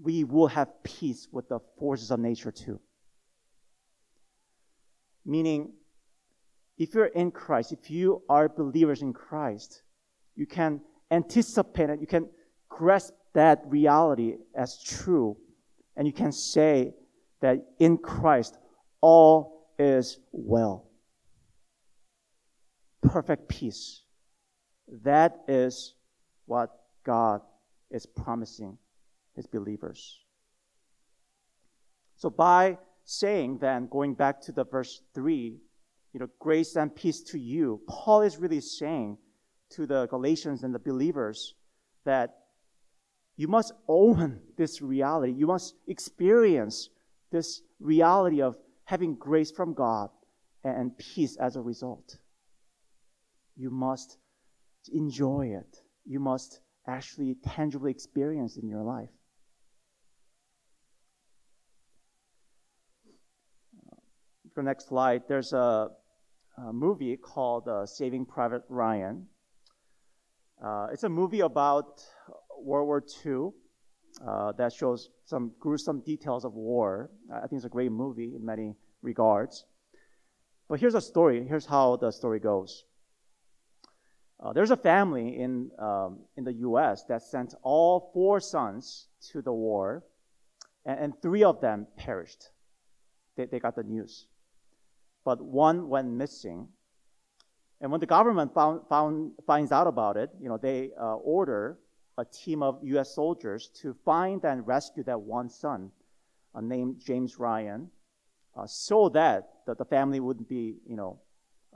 We 0.00 0.24
will 0.24 0.48
have 0.48 0.82
peace 0.82 1.28
with 1.30 1.48
the 1.48 1.60
forces 1.78 2.10
of 2.10 2.20
nature 2.20 2.52
too. 2.52 2.80
Meaning, 5.24 5.72
if 6.78 6.94
you're 6.94 7.06
in 7.06 7.30
Christ, 7.30 7.72
if 7.72 7.90
you 7.90 8.22
are 8.28 8.48
believers 8.48 9.02
in 9.02 9.12
Christ, 9.12 9.82
you 10.34 10.46
can 10.46 10.80
anticipate 11.10 11.90
it, 11.90 12.00
you 12.00 12.06
can 12.06 12.28
grasp 12.68 13.12
that 13.34 13.62
reality 13.66 14.36
as 14.54 14.82
true, 14.82 15.36
and 15.96 16.06
you 16.06 16.12
can 16.12 16.32
say 16.32 16.94
that 17.40 17.64
in 17.78 17.98
Christ 17.98 18.56
all 19.00 19.68
is 19.78 20.18
well. 20.32 20.88
Perfect 23.02 23.48
peace. 23.48 24.02
That 25.02 25.40
is 25.48 25.94
what 26.46 26.70
God 27.04 27.42
is 27.90 28.06
promising 28.06 28.78
his 29.34 29.46
believers. 29.46 30.20
So 32.16 32.30
by 32.30 32.78
saying 33.04 33.58
then, 33.58 33.88
going 33.90 34.14
back 34.14 34.40
to 34.42 34.52
the 34.52 34.64
verse 34.64 35.02
3, 35.14 35.58
you 36.12 36.20
know, 36.20 36.28
grace 36.38 36.76
and 36.76 36.94
peace 36.94 37.22
to 37.22 37.38
you, 37.38 37.80
Paul 37.88 38.22
is 38.22 38.38
really 38.38 38.60
saying 38.60 39.18
to 39.70 39.86
the 39.86 40.06
Galatians 40.06 40.62
and 40.62 40.74
the 40.74 40.78
believers 40.78 41.54
that 42.04 42.34
you 43.36 43.48
must 43.48 43.72
own 43.88 44.40
this 44.56 44.82
reality. 44.82 45.32
You 45.32 45.46
must 45.46 45.74
experience 45.88 46.90
this 47.30 47.62
reality 47.80 48.42
of 48.42 48.56
having 48.84 49.14
grace 49.14 49.50
from 49.50 49.72
God 49.72 50.10
and 50.64 50.96
peace 50.98 51.36
as 51.36 51.56
a 51.56 51.62
result. 51.62 52.18
You 53.56 53.70
must 53.70 54.18
enjoy 54.92 55.54
it. 55.58 55.78
You 56.04 56.20
must 56.20 56.60
actually 56.86 57.36
tangibly 57.44 57.90
experience 57.90 58.56
in 58.56 58.68
your 58.68 58.82
life. 58.82 59.08
The 64.54 64.62
next 64.62 64.88
slide, 64.88 65.22
there's 65.28 65.52
a, 65.52 65.88
a 66.58 66.72
movie 66.72 67.16
called 67.16 67.68
uh, 67.68 67.86
Saving 67.86 68.26
Private 68.26 68.62
Ryan. 68.68 69.26
Uh, 70.62 70.88
it's 70.92 71.04
a 71.04 71.08
movie 71.08 71.40
about 71.40 72.02
World 72.60 72.86
War 72.86 73.02
II 73.24 73.50
uh, 74.26 74.52
that 74.52 74.72
shows 74.72 75.10
some 75.24 75.52
gruesome 75.58 76.00
details 76.00 76.44
of 76.44 76.54
war. 76.54 77.10
I 77.32 77.40
think 77.40 77.54
it's 77.54 77.64
a 77.64 77.70
great 77.70 77.92
movie 77.92 78.34
in 78.36 78.44
many 78.44 78.74
regards. 79.00 79.64
But 80.68 80.80
here's 80.80 80.94
a 80.94 81.00
story. 81.00 81.44
Here's 81.46 81.66
how 81.66 81.96
the 81.96 82.10
story 82.10 82.38
goes. 82.38 82.84
Uh, 84.38 84.52
there's 84.52 84.70
a 84.70 84.76
family 84.76 85.38
in, 85.38 85.70
um, 85.78 86.18
in 86.36 86.44
the 86.44 86.52
US 86.54 87.04
that 87.04 87.22
sent 87.22 87.54
all 87.62 88.10
four 88.12 88.40
sons 88.40 89.06
to 89.30 89.40
the 89.40 89.52
war, 89.52 90.04
and, 90.84 90.98
and 90.98 91.22
three 91.22 91.44
of 91.44 91.60
them 91.60 91.86
perished. 91.96 92.50
They, 93.36 93.46
they 93.46 93.60
got 93.60 93.76
the 93.76 93.84
news 93.84 94.26
but 95.24 95.40
one 95.40 95.88
went 95.88 96.08
missing. 96.08 96.68
And 97.80 97.90
when 97.90 98.00
the 98.00 98.06
government 98.06 98.54
found, 98.54 98.82
found, 98.88 99.32
finds 99.46 99.72
out 99.72 99.86
about 99.86 100.16
it, 100.16 100.30
you 100.40 100.48
know, 100.48 100.56
they 100.56 100.90
uh, 101.00 101.16
order 101.16 101.78
a 102.18 102.24
team 102.24 102.62
of 102.62 102.78
U.S. 102.82 103.14
soldiers 103.14 103.68
to 103.80 103.94
find 104.04 104.44
and 104.44 104.66
rescue 104.66 105.02
that 105.04 105.20
one 105.20 105.48
son 105.48 105.90
uh, 106.54 106.60
named 106.60 107.00
James 107.04 107.38
Ryan, 107.38 107.90
uh, 108.56 108.66
so 108.66 109.08
that 109.08 109.48
the, 109.66 109.84
family 109.84 110.20
wouldn't 110.20 110.48
be, 110.48 110.76
you 110.86 110.96
know, 110.96 111.18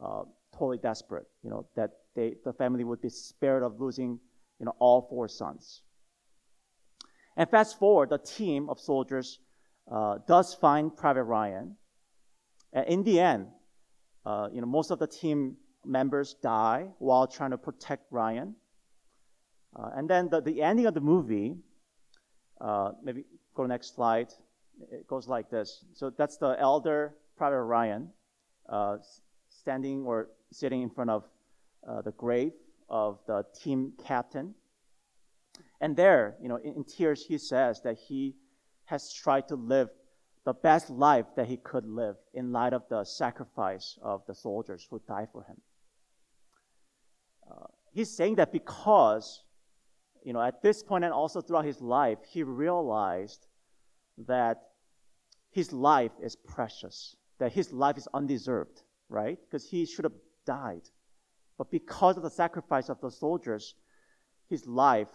uh, 0.02 0.22
totally 0.52 0.78
desperate. 0.78 1.26
You 1.42 1.50
know, 1.50 1.66
that 1.74 1.90
they, 2.14 2.34
the 2.44 2.52
family 2.52 2.84
would 2.84 3.00
be 3.00 3.08
spared 3.08 3.62
of 3.62 3.80
losing, 3.80 4.20
you 4.58 4.66
know, 4.66 4.74
all 4.78 5.06
four 5.08 5.28
sons. 5.28 5.82
And 7.36 7.48
fast 7.48 7.78
forward, 7.78 8.10
the 8.10 8.18
team 8.18 8.68
of 8.68 8.78
soldiers 8.78 9.38
uh, 9.90 10.18
does 10.26 10.54
find 10.54 10.94
Private 10.94 11.24
Ryan, 11.24 11.76
and 12.72 12.86
in 12.86 13.02
the 13.04 13.20
end, 13.20 13.48
uh, 14.24 14.48
you 14.52 14.60
know, 14.60 14.66
most 14.66 14.90
of 14.90 14.98
the 14.98 15.06
team 15.06 15.56
members 15.84 16.34
die 16.42 16.88
while 16.98 17.26
trying 17.26 17.50
to 17.50 17.58
protect 17.58 18.04
Ryan. 18.10 18.54
Uh, 19.74 19.90
and 19.94 20.10
then 20.10 20.28
the, 20.28 20.40
the 20.40 20.62
ending 20.62 20.86
of 20.86 20.94
the 20.94 21.00
movie, 21.00 21.56
uh, 22.60 22.92
maybe 23.02 23.24
go 23.54 23.62
to 23.62 23.68
next 23.68 23.94
slide. 23.94 24.32
It 24.90 25.06
goes 25.06 25.28
like 25.28 25.50
this. 25.50 25.84
So 25.92 26.10
that's 26.10 26.36
the 26.38 26.56
elder 26.58 27.14
Private 27.36 27.62
Ryan 27.62 28.10
uh, 28.68 28.96
standing 29.48 30.04
or 30.04 30.28
sitting 30.50 30.82
in 30.82 30.90
front 30.90 31.10
of 31.10 31.24
uh, 31.88 32.02
the 32.02 32.12
grave 32.12 32.52
of 32.88 33.18
the 33.26 33.44
team 33.62 33.92
captain. 34.04 34.54
And 35.80 35.96
there, 35.96 36.36
you 36.42 36.48
know, 36.48 36.56
in, 36.56 36.74
in 36.74 36.84
tears, 36.84 37.24
he 37.24 37.38
says 37.38 37.80
that 37.82 37.96
he 37.96 38.34
has 38.86 39.12
tried 39.12 39.48
to 39.48 39.56
live 39.56 39.90
the 40.46 40.54
best 40.54 40.88
life 40.90 41.26
that 41.34 41.48
he 41.48 41.56
could 41.56 41.84
live 41.84 42.14
in 42.32 42.52
light 42.52 42.72
of 42.72 42.82
the 42.88 43.02
sacrifice 43.02 43.98
of 44.00 44.22
the 44.28 44.34
soldiers 44.34 44.86
who 44.88 45.02
died 45.08 45.26
for 45.32 45.42
him. 45.42 45.60
Uh, 47.50 47.66
he's 47.92 48.16
saying 48.16 48.36
that 48.36 48.52
because, 48.52 49.42
you 50.24 50.32
know, 50.32 50.40
at 50.40 50.62
this 50.62 50.84
point 50.84 51.02
and 51.02 51.12
also 51.12 51.40
throughout 51.40 51.64
his 51.64 51.80
life, 51.80 52.18
he 52.30 52.44
realized 52.44 53.48
that 54.28 54.58
his 55.50 55.72
life 55.72 56.12
is 56.22 56.36
precious, 56.36 57.16
that 57.40 57.52
his 57.52 57.72
life 57.72 57.98
is 57.98 58.06
undeserved, 58.14 58.82
right? 59.08 59.38
Because 59.44 59.68
he 59.68 59.84
should 59.84 60.04
have 60.04 60.20
died. 60.46 60.82
But 61.58 61.72
because 61.72 62.16
of 62.16 62.22
the 62.22 62.30
sacrifice 62.30 62.88
of 62.88 63.00
the 63.00 63.10
soldiers, 63.10 63.74
his 64.48 64.64
life 64.64 65.10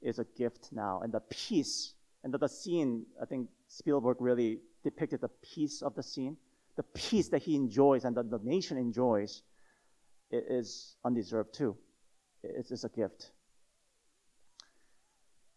is 0.00 0.18
a 0.18 0.24
gift 0.38 0.70
now. 0.72 1.02
And 1.02 1.12
the 1.12 1.20
peace 1.20 1.92
and 2.24 2.32
the, 2.32 2.38
the 2.38 2.48
scene, 2.48 3.04
I 3.20 3.26
think 3.26 3.48
Spielberg 3.68 4.16
really 4.20 4.60
depicted 4.82 5.20
the 5.20 5.30
peace 5.42 5.82
of 5.82 5.94
the 5.94 6.02
scene, 6.02 6.36
the 6.76 6.82
peace 6.82 7.28
that 7.28 7.42
he 7.42 7.56
enjoys 7.56 8.04
and 8.04 8.16
that 8.16 8.30
the 8.30 8.40
nation 8.42 8.76
enjoys 8.76 9.42
is 10.30 10.96
undeserved 11.04 11.52
too. 11.52 11.76
It's, 12.42 12.84
a 12.84 12.88
gift. 12.88 13.32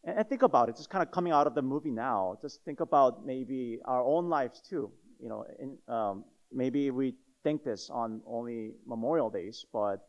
And, 0.03 0.17
and 0.17 0.27
think 0.27 0.41
about 0.41 0.69
it, 0.69 0.75
just 0.75 0.89
kind 0.89 1.03
of 1.03 1.11
coming 1.11 1.31
out 1.31 1.47
of 1.47 1.55
the 1.55 1.61
movie 1.61 1.91
now, 1.91 2.37
just 2.41 2.63
think 2.65 2.79
about 2.79 3.25
maybe 3.25 3.79
our 3.85 4.03
own 4.03 4.29
lives 4.29 4.61
too. 4.61 4.91
You 5.21 5.29
know, 5.29 5.45
in, 5.59 5.77
um, 5.87 6.25
maybe 6.51 6.91
we 6.91 7.15
think 7.43 7.63
this 7.63 7.89
on 7.89 8.21
only 8.27 8.73
Memorial 8.85 9.29
Days, 9.29 9.65
but 9.71 10.05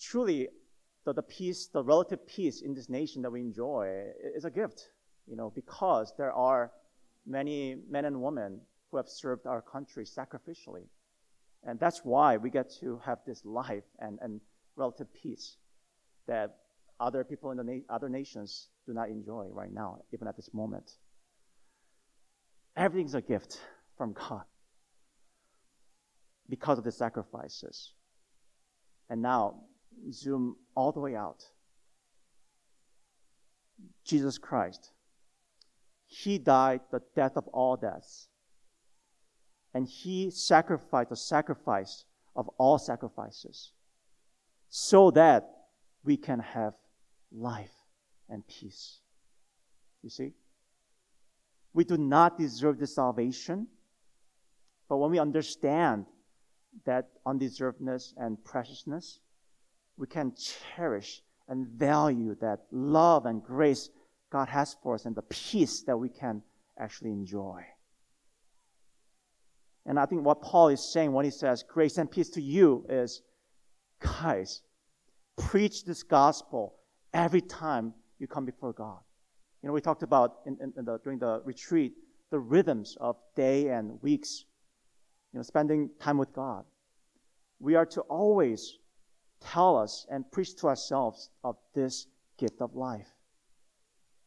truly 0.00 0.48
the, 1.04 1.12
the 1.12 1.22
peace, 1.22 1.66
the 1.66 1.82
relative 1.82 2.26
peace 2.26 2.60
in 2.60 2.74
this 2.74 2.88
nation 2.88 3.22
that 3.22 3.30
we 3.30 3.40
enjoy 3.40 4.04
is 4.36 4.44
a 4.44 4.50
gift, 4.50 4.90
you 5.26 5.36
know, 5.36 5.50
because 5.54 6.12
there 6.16 6.32
are 6.32 6.70
many 7.26 7.76
men 7.88 8.04
and 8.04 8.20
women 8.20 8.60
who 8.90 8.96
have 8.96 9.08
served 9.08 9.46
our 9.46 9.62
country 9.62 10.04
sacrificially. 10.04 10.86
And 11.62 11.78
that's 11.78 12.04
why 12.04 12.36
we 12.36 12.50
get 12.50 12.70
to 12.80 13.00
have 13.04 13.18
this 13.26 13.44
life 13.44 13.84
and, 13.98 14.18
and 14.22 14.40
relative 14.76 15.12
peace 15.12 15.56
that 16.26 16.56
other 16.98 17.24
people 17.24 17.50
in 17.50 17.56
the 17.56 17.64
na- 17.64 17.94
other 17.94 18.08
nations 18.08 18.68
do 18.86 18.92
not 18.92 19.08
enjoy 19.08 19.46
right 19.50 19.72
now, 19.72 19.98
even 20.12 20.26
at 20.28 20.36
this 20.36 20.50
moment. 20.52 20.92
Everything's 22.76 23.14
a 23.14 23.20
gift 23.20 23.60
from 23.96 24.12
God 24.12 24.44
because 26.48 26.78
of 26.78 26.84
the 26.84 26.92
sacrifices. 26.92 27.92
And 29.08 29.20
now, 29.22 29.60
zoom 30.12 30.56
all 30.74 30.92
the 30.92 31.00
way 31.00 31.16
out. 31.16 31.44
Jesus 34.04 34.38
Christ 34.38 34.92
he 36.10 36.38
died 36.38 36.80
the 36.90 37.00
death 37.14 37.36
of 37.36 37.46
all 37.48 37.76
deaths. 37.76 38.28
And 39.72 39.86
he 39.86 40.30
sacrificed 40.30 41.10
the 41.10 41.16
sacrifice 41.16 42.04
of 42.34 42.48
all 42.58 42.78
sacrifices 42.78 43.70
so 44.68 45.12
that 45.12 45.48
we 46.02 46.16
can 46.16 46.40
have 46.40 46.74
life 47.30 47.72
and 48.28 48.46
peace. 48.48 48.98
You 50.02 50.10
see? 50.10 50.32
We 51.72 51.84
do 51.84 51.96
not 51.96 52.36
deserve 52.36 52.80
the 52.80 52.88
salvation, 52.88 53.68
but 54.88 54.96
when 54.96 55.12
we 55.12 55.20
understand 55.20 56.06
that 56.84 57.08
undeservedness 57.24 58.14
and 58.16 58.42
preciousness, 58.44 59.20
we 59.96 60.08
can 60.08 60.32
cherish 60.34 61.22
and 61.46 61.68
value 61.68 62.34
that 62.40 62.64
love 62.72 63.26
and 63.26 63.44
grace 63.44 63.90
God 64.30 64.48
has 64.48 64.76
for 64.82 64.94
us 64.94 65.06
and 65.06 65.14
the 65.14 65.22
peace 65.22 65.82
that 65.82 65.96
we 65.96 66.08
can 66.08 66.42
actually 66.78 67.10
enjoy. 67.10 67.64
And 69.86 69.98
I 69.98 70.06
think 70.06 70.24
what 70.24 70.40
Paul 70.40 70.68
is 70.68 70.92
saying 70.92 71.12
when 71.12 71.24
he 71.24 71.30
says 71.30 71.64
grace 71.66 71.98
and 71.98 72.10
peace 72.10 72.30
to 72.30 72.42
you 72.42 72.86
is 72.88 73.22
guys, 73.98 74.62
preach 75.36 75.84
this 75.84 76.02
gospel 76.02 76.74
every 77.12 77.40
time 77.40 77.94
you 78.18 78.26
come 78.26 78.44
before 78.44 78.72
God. 78.72 78.98
You 79.62 79.68
know, 79.68 79.72
we 79.72 79.80
talked 79.80 80.02
about 80.02 80.38
in, 80.46 80.56
in, 80.60 80.72
in 80.76 80.84
the, 80.84 80.98
during 81.02 81.18
the 81.18 81.42
retreat 81.44 81.94
the 82.30 82.38
rhythms 82.38 82.96
of 83.00 83.16
day 83.34 83.68
and 83.68 84.00
weeks, 84.02 84.44
you 85.32 85.38
know, 85.38 85.42
spending 85.42 85.90
time 86.00 86.16
with 86.16 86.32
God. 86.32 86.64
We 87.58 87.74
are 87.74 87.86
to 87.86 88.00
always 88.02 88.78
tell 89.40 89.76
us 89.76 90.06
and 90.10 90.30
preach 90.30 90.56
to 90.56 90.68
ourselves 90.68 91.30
of 91.44 91.56
this 91.74 92.06
gift 92.38 92.60
of 92.60 92.74
life. 92.74 93.08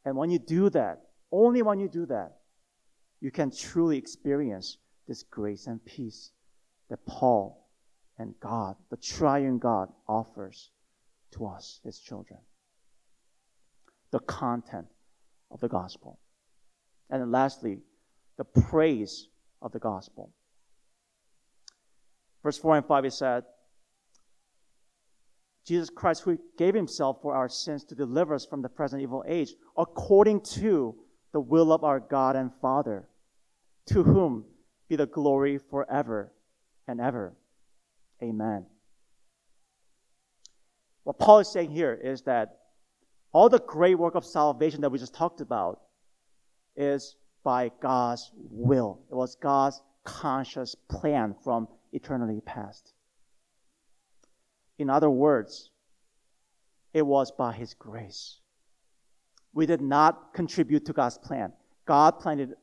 And 0.05 0.15
when 0.15 0.29
you 0.29 0.39
do 0.39 0.69
that, 0.71 1.01
only 1.31 1.61
when 1.61 1.79
you 1.79 1.87
do 1.87 2.05
that, 2.07 2.37
you 3.21 3.31
can 3.31 3.51
truly 3.51 3.97
experience 3.97 4.77
this 5.07 5.23
grace 5.23 5.67
and 5.67 5.83
peace 5.85 6.31
that 6.89 7.05
Paul 7.05 7.67
and 8.17 8.33
God, 8.39 8.75
the 8.89 8.97
triune 8.97 9.59
God, 9.59 9.89
offers 10.07 10.69
to 11.31 11.45
us, 11.47 11.79
his 11.83 11.99
children. 11.99 12.39
The 14.11 14.19
content 14.19 14.87
of 15.49 15.59
the 15.59 15.69
gospel. 15.69 16.19
And 17.09 17.21
then 17.21 17.31
lastly, 17.31 17.79
the 18.37 18.43
praise 18.43 19.27
of 19.61 19.71
the 19.71 19.79
gospel. 19.79 20.31
Verse 22.43 22.57
4 22.57 22.77
and 22.77 22.85
5 22.85 23.05
is 23.05 23.17
said, 23.17 23.43
Jesus 25.65 25.89
Christ, 25.89 26.23
who 26.23 26.37
gave 26.57 26.75
himself 26.75 27.21
for 27.21 27.35
our 27.35 27.47
sins 27.47 27.83
to 27.85 27.95
deliver 27.95 28.33
us 28.33 28.45
from 28.45 28.61
the 28.61 28.69
present 28.69 29.01
evil 29.01 29.23
age, 29.27 29.53
according 29.77 30.41
to 30.41 30.95
the 31.31 31.39
will 31.39 31.71
of 31.71 31.83
our 31.83 31.99
God 31.99 32.35
and 32.35 32.51
Father, 32.61 33.07
to 33.87 34.03
whom 34.03 34.45
be 34.89 34.95
the 34.95 35.05
glory 35.05 35.57
forever 35.57 36.31
and 36.87 36.99
ever. 36.99 37.33
Amen. 38.21 38.65
What 41.03 41.19
Paul 41.19 41.39
is 41.39 41.51
saying 41.51 41.71
here 41.71 41.93
is 42.01 42.21
that 42.23 42.59
all 43.31 43.49
the 43.49 43.59
great 43.59 43.95
work 43.95 44.15
of 44.15 44.25
salvation 44.25 44.81
that 44.81 44.91
we 44.91 44.99
just 44.99 45.13
talked 45.13 45.41
about 45.41 45.81
is 46.75 47.15
by 47.43 47.71
God's 47.81 48.31
will. 48.33 49.01
It 49.11 49.15
was 49.15 49.35
God's 49.35 49.81
conscious 50.03 50.75
plan 50.89 51.35
from 51.43 51.67
eternity 51.91 52.41
past. 52.45 52.92
In 54.77 54.89
other 54.89 55.09
words, 55.09 55.69
it 56.93 57.05
was 57.05 57.31
by 57.31 57.53
His 57.53 57.73
grace. 57.73 58.39
We 59.53 59.65
did 59.65 59.81
not 59.81 60.33
contribute 60.33 60.85
to 60.85 60.93
God's 60.93 61.17
plan. 61.17 61.53
God 61.85 62.19
planned 62.19 62.53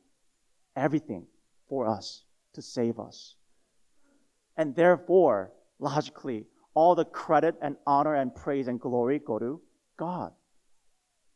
everything 0.75 1.25
for 1.69 1.87
us 1.87 2.23
to 2.53 2.61
save 2.61 2.99
us. 2.99 3.35
And 4.57 4.75
therefore, 4.75 5.51
logically, 5.79 6.45
all 6.73 6.95
the 6.95 7.05
credit 7.05 7.55
and 7.61 7.75
honor 7.85 8.15
and 8.15 8.33
praise 8.33 8.67
and 8.67 8.79
glory 8.79 9.19
go 9.19 9.39
to 9.39 9.61
God, 9.97 10.31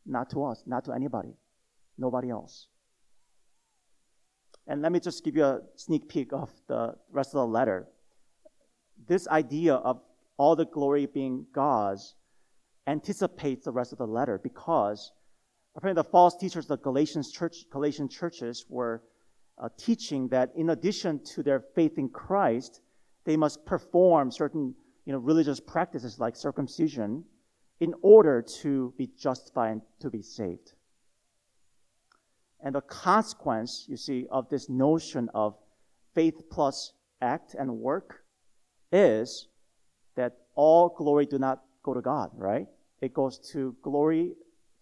not 0.04 0.30
to 0.30 0.44
us, 0.44 0.62
not 0.66 0.84
to 0.86 0.92
anybody, 0.92 1.34
nobody 1.98 2.30
else. 2.30 2.68
And 4.66 4.82
let 4.82 4.92
me 4.92 5.00
just 5.00 5.24
give 5.24 5.36
you 5.36 5.44
a 5.44 5.60
sneak 5.76 6.08
peek 6.08 6.32
of 6.32 6.50
the 6.66 6.96
rest 7.10 7.30
of 7.30 7.40
the 7.40 7.46
letter. 7.46 7.86
This 9.06 9.28
idea 9.28 9.74
of 9.74 10.00
all 10.38 10.56
the 10.56 10.66
glory 10.66 11.06
being 11.06 11.46
God's, 11.52 12.14
anticipates 12.86 13.64
the 13.64 13.72
rest 13.72 13.92
of 13.92 13.98
the 13.98 14.06
letter 14.06 14.38
because 14.42 15.12
apparently 15.76 16.02
the 16.02 16.08
false 16.08 16.36
teachers, 16.36 16.66
the 16.66 16.76
Galatians 16.78 17.32
church, 17.32 17.64
Galatian 17.70 18.08
churches, 18.08 18.64
were 18.68 19.02
uh, 19.58 19.68
teaching 19.78 20.28
that 20.28 20.52
in 20.54 20.70
addition 20.70 21.22
to 21.24 21.42
their 21.42 21.60
faith 21.74 21.98
in 21.98 22.08
Christ, 22.08 22.80
they 23.24 23.36
must 23.36 23.64
perform 23.66 24.30
certain 24.30 24.74
you 25.04 25.12
know, 25.12 25.18
religious 25.18 25.60
practices 25.60 26.18
like 26.18 26.36
circumcision 26.36 27.24
in 27.80 27.94
order 28.02 28.42
to 28.42 28.92
be 28.96 29.10
justified 29.18 29.72
and 29.72 29.82
to 30.00 30.10
be 30.10 30.22
saved. 30.22 30.72
And 32.60 32.74
the 32.74 32.80
consequence, 32.80 33.84
you 33.88 33.96
see, 33.96 34.26
of 34.30 34.48
this 34.48 34.68
notion 34.68 35.28
of 35.34 35.56
faith 36.14 36.48
plus 36.50 36.92
act 37.20 37.54
and 37.54 37.78
work 37.78 38.24
is 38.90 39.48
that 40.16 40.38
all 40.54 40.88
glory 40.88 41.26
do 41.26 41.38
not 41.38 41.62
go 41.82 41.94
to 41.94 42.00
God, 42.00 42.30
right? 42.34 42.66
It 43.00 43.14
goes 43.14 43.38
to 43.52 43.76
glory 43.82 44.32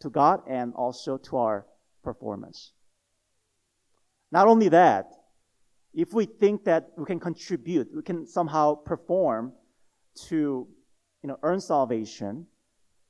to 0.00 0.10
God 0.10 0.42
and 0.48 0.72
also 0.74 1.18
to 1.18 1.36
our 1.36 1.66
performance. 2.02 2.72
Not 4.30 4.46
only 4.46 4.68
that, 4.70 5.12
if 5.92 6.12
we 6.12 6.26
think 6.26 6.64
that 6.64 6.90
we 6.96 7.04
can 7.04 7.20
contribute, 7.20 7.88
we 7.94 8.02
can 8.02 8.26
somehow 8.26 8.74
perform 8.74 9.52
to 10.28 10.66
you 11.22 11.28
know, 11.28 11.38
earn 11.42 11.60
salvation, 11.60 12.46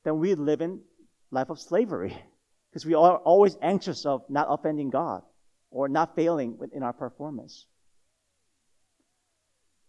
then 0.04 0.18
we 0.18 0.34
live 0.34 0.60
in 0.60 0.80
life 1.30 1.50
of 1.50 1.58
slavery 1.58 2.16
because 2.70 2.84
we 2.84 2.94
are 2.94 3.16
always 3.18 3.56
anxious 3.62 4.06
of 4.06 4.22
not 4.28 4.46
offending 4.50 4.90
God 4.90 5.22
or 5.70 5.88
not 5.88 6.14
failing 6.14 6.58
in 6.72 6.82
our 6.82 6.92
performance. 6.92 7.66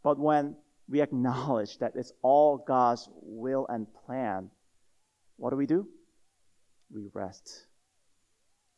But 0.04 0.20
when 0.20 0.56
we 0.88 1.02
acknowledge 1.02 1.78
that 1.80 1.94
it's 1.96 2.12
all 2.22 2.58
God's 2.58 3.10
will 3.22 3.66
and 3.70 3.88
plan, 4.06 4.50
what 5.38 5.50
do 5.50 5.56
we 5.56 5.66
do? 5.66 5.88
We 6.94 7.08
rest 7.14 7.66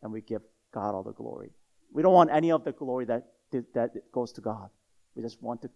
and 0.02 0.12
we 0.12 0.22
give 0.22 0.42
God 0.74 0.96
all 0.96 1.04
the 1.04 1.14
glory. 1.14 1.52
We 1.92 2.02
don't 2.02 2.14
want 2.14 2.30
any 2.32 2.52
of 2.52 2.64
the 2.64 2.72
glory 2.72 3.06
that, 3.06 3.28
that 3.52 3.92
goes 4.12 4.32
to 4.34 4.42
God. 4.42 4.70
We 5.16 5.22
just 5.22 5.42
want 5.42 5.62
to 5.64 5.70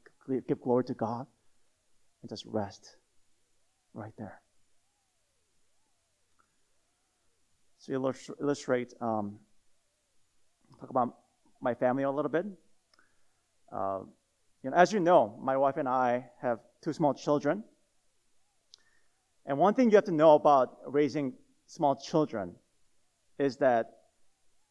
give 0.47 0.61
glory 0.61 0.83
to 0.85 0.93
God 0.93 1.25
and 2.21 2.29
just 2.29 2.45
rest 2.45 2.95
right 3.93 4.13
there. 4.17 4.41
So 7.79 7.91
you 7.91 8.13
illustrate, 8.39 8.93
um, 9.01 9.39
talk 10.79 10.91
about 10.91 11.17
my 11.61 11.73
family 11.73 12.03
a 12.03 12.11
little 12.11 12.29
bit. 12.29 12.45
Uh, 13.71 14.01
you 14.63 14.69
know, 14.69 14.75
as 14.77 14.93
you 14.93 14.99
know, 14.99 15.37
my 15.41 15.57
wife 15.57 15.77
and 15.77 15.87
I 15.87 16.29
have 16.41 16.59
two 16.81 16.93
small 16.93 17.13
children. 17.13 17.63
And 19.45 19.57
one 19.57 19.73
thing 19.73 19.89
you 19.89 19.95
have 19.95 20.05
to 20.05 20.11
know 20.11 20.35
about 20.35 20.77
raising 20.85 21.33
small 21.65 21.95
children 21.95 22.55
is 23.39 23.57
that 23.57 23.87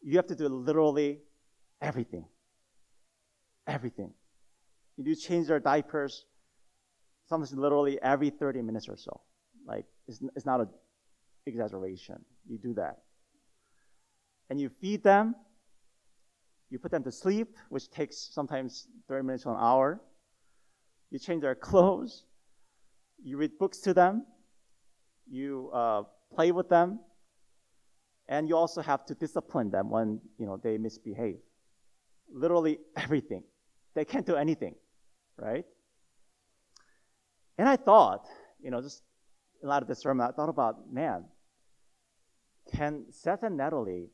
you 0.01 0.15
have 0.15 0.27
to 0.27 0.35
do 0.35 0.47
literally 0.47 1.19
everything. 1.81 2.25
Everything. 3.67 4.13
You 4.97 5.03
do 5.03 5.15
change 5.15 5.47
their 5.47 5.59
diapers, 5.59 6.25
sometimes 7.27 7.53
literally 7.53 8.01
every 8.01 8.29
30 8.29 8.61
minutes 8.61 8.87
or 8.87 8.97
so. 8.97 9.21
Like, 9.65 9.85
it's, 10.07 10.21
it's 10.35 10.45
not 10.45 10.61
an 10.61 10.69
exaggeration. 11.45 12.23
You 12.47 12.57
do 12.57 12.73
that. 12.75 12.99
And 14.49 14.59
you 14.59 14.69
feed 14.69 15.03
them, 15.03 15.35
you 16.71 16.79
put 16.79 16.89
them 16.89 17.03
to 17.03 17.11
sleep, 17.11 17.57
which 17.69 17.91
takes 17.91 18.29
sometimes 18.31 18.87
30 19.09 19.25
minutes 19.25 19.43
to 19.43 19.49
an 19.49 19.57
hour. 19.59 20.01
You 21.11 21.19
change 21.19 21.41
their 21.41 21.53
clothes, 21.53 22.23
you 23.21 23.37
read 23.37 23.59
books 23.59 23.79
to 23.79 23.93
them, 23.93 24.25
you 25.29 25.69
uh, 25.73 26.03
play 26.33 26.53
with 26.53 26.69
them, 26.69 27.01
and 28.29 28.47
you 28.47 28.55
also 28.55 28.81
have 28.81 29.05
to 29.07 29.13
discipline 29.13 29.69
them 29.69 29.89
when 29.89 30.21
you 30.37 30.45
know 30.45 30.57
they 30.57 30.77
misbehave. 30.77 31.39
Literally 32.33 32.79
everything. 32.95 33.43
They 33.93 34.05
can't 34.05 34.25
do 34.25 34.37
anything, 34.37 34.75
right? 35.37 35.65
And 37.57 37.67
I 37.67 37.75
thought, 37.75 38.25
you 38.63 38.71
know, 38.71 38.81
just 38.81 39.03
a 39.61 39.67
lot 39.67 39.81
of 39.81 39.89
the 39.89 39.95
sermon, 39.95 40.25
I 40.25 40.31
thought 40.31 40.47
about, 40.47 40.91
man, 40.91 41.25
can 42.73 43.03
Seth 43.11 43.43
and 43.43 43.57
Natalie 43.57 44.07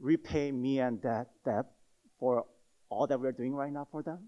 repay 0.00 0.52
me 0.52 0.80
and 0.80 1.00
Deb, 1.00 1.26
Deb 1.44 1.66
for 2.18 2.46
all 2.88 3.06
that 3.06 3.20
we're 3.20 3.32
doing 3.32 3.54
right 3.54 3.72
now 3.72 3.86
for 3.90 4.02
them? 4.02 4.18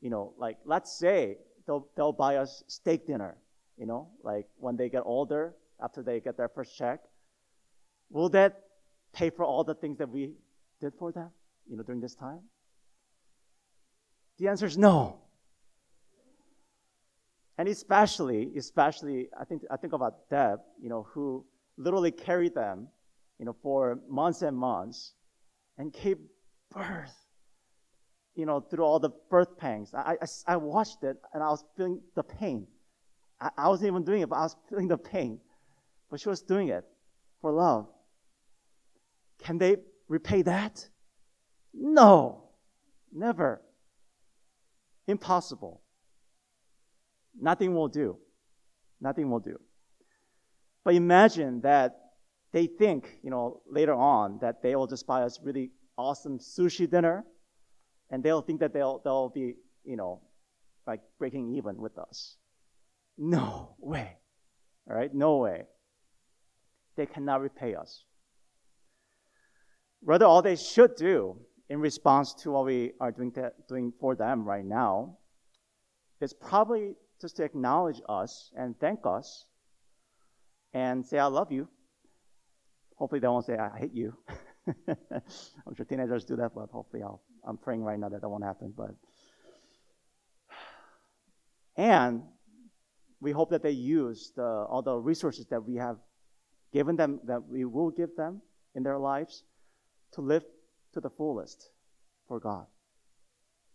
You 0.00 0.10
know, 0.10 0.34
like 0.38 0.58
let's 0.64 0.92
say 0.92 1.38
they'll, 1.66 1.88
they'll 1.96 2.12
buy 2.12 2.36
us 2.36 2.62
steak 2.68 3.06
dinner, 3.06 3.36
you 3.76 3.86
know, 3.86 4.08
like 4.22 4.46
when 4.56 4.76
they 4.76 4.88
get 4.88 5.02
older, 5.04 5.54
after 5.82 6.02
they 6.02 6.20
get 6.20 6.36
their 6.36 6.48
first 6.48 6.76
check. 6.76 7.00
Will 8.10 8.28
that 8.30 8.64
pay 9.12 9.30
for 9.30 9.44
all 9.44 9.64
the 9.64 9.74
things 9.74 9.98
that 9.98 10.08
we 10.08 10.32
did 10.80 10.92
for 10.98 11.12
them, 11.12 11.30
you 11.68 11.76
know, 11.76 11.82
during 11.82 12.00
this 12.00 12.14
time? 12.14 12.40
The 14.38 14.48
answer 14.48 14.66
is 14.66 14.78
no. 14.78 15.20
And 17.58 17.68
especially, 17.68 18.52
especially, 18.56 19.28
I 19.38 19.44
think 19.44 19.62
I 19.68 19.76
think 19.76 19.92
about 19.92 20.30
Deb, 20.30 20.60
you 20.80 20.88
know, 20.88 21.08
who 21.12 21.44
literally 21.76 22.12
carried 22.12 22.54
them, 22.54 22.88
you 23.38 23.44
know, 23.44 23.56
for 23.62 23.98
months 24.08 24.42
and 24.42 24.56
months, 24.56 25.12
and 25.76 25.92
gave 25.92 26.18
birth, 26.74 27.14
you 28.34 28.46
know, 28.46 28.60
through 28.60 28.84
all 28.84 28.98
the 28.98 29.10
birth 29.30 29.56
pangs. 29.56 29.94
I, 29.94 30.16
I, 30.20 30.54
I 30.54 30.56
watched 30.56 31.02
it 31.04 31.16
and 31.32 31.42
I 31.42 31.48
was 31.48 31.64
feeling 31.76 32.00
the 32.14 32.22
pain. 32.22 32.66
I, 33.40 33.50
I 33.56 33.68
wasn't 33.68 33.88
even 33.88 34.04
doing 34.04 34.22
it, 34.22 34.28
but 34.28 34.36
I 34.36 34.42
was 34.42 34.56
feeling 34.68 34.88
the 34.88 34.98
pain. 34.98 35.40
But 36.10 36.20
she 36.20 36.28
was 36.28 36.42
doing 36.42 36.68
it 36.68 36.84
for 37.40 37.52
love. 37.52 37.86
Can 39.38 39.58
they 39.58 39.76
repay 40.08 40.42
that? 40.42 40.88
No, 41.72 42.44
never. 43.12 43.62
Impossible. 45.06 45.80
Nothing 47.40 47.74
will 47.74 47.88
do. 47.88 48.16
Nothing 49.00 49.30
will 49.30 49.38
do. 49.38 49.60
But 50.82 50.94
imagine 50.94 51.60
that 51.60 52.07
they 52.52 52.66
think, 52.66 53.18
you 53.22 53.30
know, 53.30 53.60
later 53.68 53.94
on 53.94 54.38
that 54.40 54.62
they 54.62 54.74
will 54.74 54.86
just 54.86 55.06
buy 55.06 55.22
us 55.22 55.38
really 55.42 55.70
awesome 55.96 56.38
sushi 56.38 56.90
dinner 56.90 57.24
and 58.10 58.22
they'll 58.22 58.42
think 58.42 58.60
that 58.60 58.72
they'll, 58.72 59.00
they'll 59.04 59.28
be, 59.28 59.54
you 59.84 59.96
know, 59.96 60.22
like 60.86 61.00
breaking 61.18 61.54
even 61.56 61.76
with 61.76 61.98
us. 61.98 62.36
No 63.18 63.74
way. 63.78 64.16
All 64.88 64.96
right? 64.96 65.14
No 65.14 65.36
way. 65.36 65.64
They 66.96 67.06
cannot 67.06 67.42
repay 67.42 67.74
us. 67.74 68.04
Rather, 70.02 70.24
all 70.24 70.42
they 70.42 70.56
should 70.56 70.94
do 70.96 71.36
in 71.68 71.80
response 71.80 72.32
to 72.32 72.52
what 72.52 72.64
we 72.64 72.92
are 73.00 73.12
doing, 73.12 73.32
to, 73.32 73.52
doing 73.68 73.92
for 74.00 74.14
them 74.14 74.44
right 74.44 74.64
now 74.64 75.18
is 76.20 76.32
probably 76.32 76.94
just 77.20 77.36
to 77.36 77.44
acknowledge 77.44 78.00
us 78.08 78.50
and 78.56 78.78
thank 78.80 79.00
us 79.04 79.44
and 80.72 81.04
say, 81.04 81.18
I 81.18 81.26
love 81.26 81.52
you. 81.52 81.68
Hopefully, 82.98 83.20
they 83.20 83.28
won't 83.28 83.46
say, 83.46 83.56
I 83.56 83.78
hate 83.78 83.94
you. 83.94 84.16
I'm 84.88 85.74
sure 85.74 85.86
teenagers 85.86 86.24
do 86.24 86.36
that, 86.36 86.50
but 86.54 86.68
hopefully, 86.70 87.02
I'll, 87.02 87.22
I'm 87.46 87.56
praying 87.56 87.82
right 87.82 87.98
now 87.98 88.08
that 88.08 88.20
that 88.20 88.28
won't 88.28 88.44
happen. 88.44 88.74
But 88.76 88.90
and 91.76 92.24
we 93.20 93.30
hope 93.30 93.50
that 93.50 93.62
they 93.62 93.70
use 93.70 94.32
the, 94.36 94.42
all 94.42 94.82
the 94.82 94.96
resources 94.96 95.46
that 95.46 95.64
we 95.64 95.76
have 95.76 95.96
given 96.72 96.96
them, 96.96 97.20
that 97.24 97.46
we 97.48 97.64
will 97.64 97.90
give 97.90 98.14
them 98.16 98.42
in 98.74 98.82
their 98.82 98.98
lives, 98.98 99.44
to 100.12 100.20
live 100.20 100.44
to 100.92 101.00
the 101.00 101.10
fullest 101.10 101.70
for 102.26 102.40
God. 102.40 102.66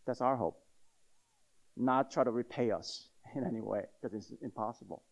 That's 0.05 0.19
our 0.19 0.35
hope. 0.35 0.59
Not 1.77 2.11
try 2.11 2.25
to 2.25 2.31
repay 2.31 2.71
us 2.71 3.07
in 3.35 3.45
any 3.45 3.61
way 3.61 3.83
because 4.01 4.31
it's 4.31 4.41
impossible. 4.41 5.03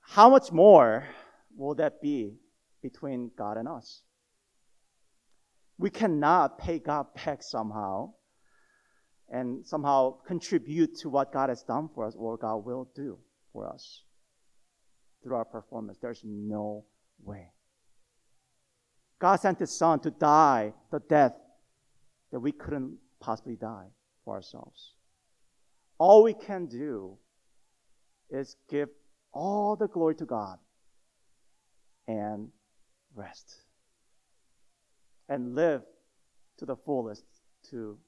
How 0.00 0.30
much 0.30 0.52
more 0.52 1.04
will 1.56 1.74
that 1.76 2.00
be 2.00 2.34
between 2.82 3.30
God 3.36 3.56
and 3.56 3.66
us? 3.68 4.02
We 5.78 5.90
cannot 5.90 6.58
pay 6.58 6.78
God 6.78 7.06
back 7.14 7.42
somehow 7.42 8.12
and 9.28 9.66
somehow 9.66 10.16
contribute 10.26 10.96
to 11.00 11.08
what 11.08 11.32
God 11.32 11.48
has 11.48 11.62
done 11.62 11.88
for 11.94 12.06
us 12.06 12.14
or 12.16 12.36
God 12.36 12.64
will 12.64 12.88
do 12.94 13.18
for 13.52 13.68
us 13.68 14.02
through 15.22 15.36
our 15.36 15.44
performance. 15.44 15.98
There's 16.00 16.22
no 16.24 16.84
way. 17.22 17.50
God 19.18 19.36
sent 19.36 19.58
His 19.58 19.76
Son 19.76 19.98
to 20.00 20.10
die 20.10 20.72
the 20.92 21.00
death 21.00 21.34
that 22.30 22.40
we 22.40 22.52
couldn't 22.52 22.96
possibly 23.18 23.56
die 23.56 23.88
for 24.24 24.34
ourselves. 24.34 24.92
All 25.98 26.22
we 26.22 26.34
can 26.34 26.66
do 26.66 27.16
is 28.30 28.56
give 28.68 28.88
all 29.32 29.76
the 29.76 29.88
glory 29.88 30.14
to 30.16 30.26
God 30.26 30.58
and 32.08 32.48
rest 33.14 33.56
and 35.28 35.54
live 35.54 35.82
to 36.58 36.66
the 36.66 36.76
fullest 36.76 37.24
to 37.70 37.98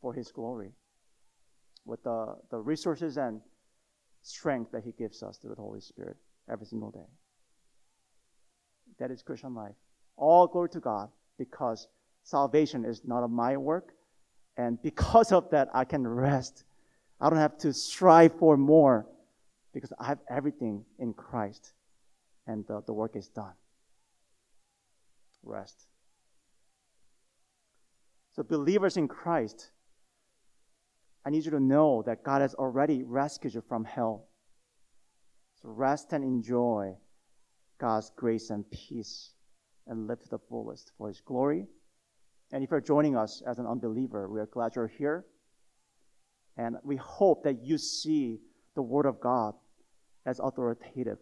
for 0.00 0.14
his 0.14 0.30
glory 0.30 0.72
with 1.84 2.02
the, 2.04 2.36
the 2.50 2.58
resources 2.58 3.16
and 3.16 3.40
strength 4.22 4.72
that 4.72 4.84
he 4.84 4.92
gives 4.92 5.22
us 5.22 5.38
through 5.38 5.54
the 5.54 5.60
Holy 5.60 5.80
Spirit 5.80 6.16
every 6.50 6.66
single 6.66 6.90
day. 6.90 7.08
That 8.98 9.10
is 9.10 9.22
Christian 9.22 9.54
life. 9.54 9.74
All 10.16 10.46
glory 10.46 10.68
to 10.70 10.80
God 10.80 11.08
because 11.38 11.88
salvation 12.22 12.84
is 12.84 13.02
not 13.04 13.22
of 13.22 13.30
my 13.30 13.56
work. 13.56 13.92
And 14.56 14.80
because 14.82 15.32
of 15.32 15.50
that, 15.50 15.68
I 15.72 15.84
can 15.84 16.06
rest 16.06 16.64
I 17.20 17.30
don't 17.30 17.38
have 17.38 17.58
to 17.58 17.72
strive 17.72 18.38
for 18.38 18.56
more 18.56 19.06
because 19.72 19.92
I 19.98 20.06
have 20.06 20.18
everything 20.30 20.84
in 20.98 21.12
Christ 21.12 21.72
and 22.48 22.66
the, 22.66 22.82
the 22.86 22.92
work 22.92 23.14
is 23.14 23.28
done. 23.28 23.52
Rest. 25.44 25.86
So, 28.32 28.42
believers 28.42 28.96
in 28.96 29.06
Christ, 29.06 29.70
I 31.24 31.30
need 31.30 31.44
you 31.44 31.52
to 31.52 31.60
know 31.60 32.02
that 32.06 32.24
God 32.24 32.40
has 32.40 32.54
already 32.54 33.04
rescued 33.04 33.54
you 33.54 33.62
from 33.68 33.84
hell. 33.84 34.28
So, 35.62 35.68
rest 35.68 36.12
and 36.12 36.24
enjoy 36.24 36.96
God's 37.78 38.10
grace 38.16 38.50
and 38.50 38.68
peace 38.70 39.32
and 39.86 40.06
live 40.06 40.20
to 40.22 40.28
the 40.28 40.38
fullest 40.38 40.92
for 40.98 41.08
His 41.08 41.20
glory. 41.20 41.66
And 42.52 42.64
if 42.64 42.70
you're 42.70 42.80
joining 42.80 43.16
us 43.16 43.42
as 43.46 43.58
an 43.58 43.66
unbeliever, 43.66 44.28
we 44.28 44.40
are 44.40 44.46
glad 44.46 44.74
you're 44.74 44.88
here. 44.88 45.24
And 46.56 46.76
we 46.82 46.96
hope 46.96 47.44
that 47.44 47.62
you 47.62 47.78
see 47.78 48.40
the 48.74 48.82
Word 48.82 49.06
of 49.06 49.20
God 49.20 49.54
as 50.26 50.40
authoritative, 50.40 51.18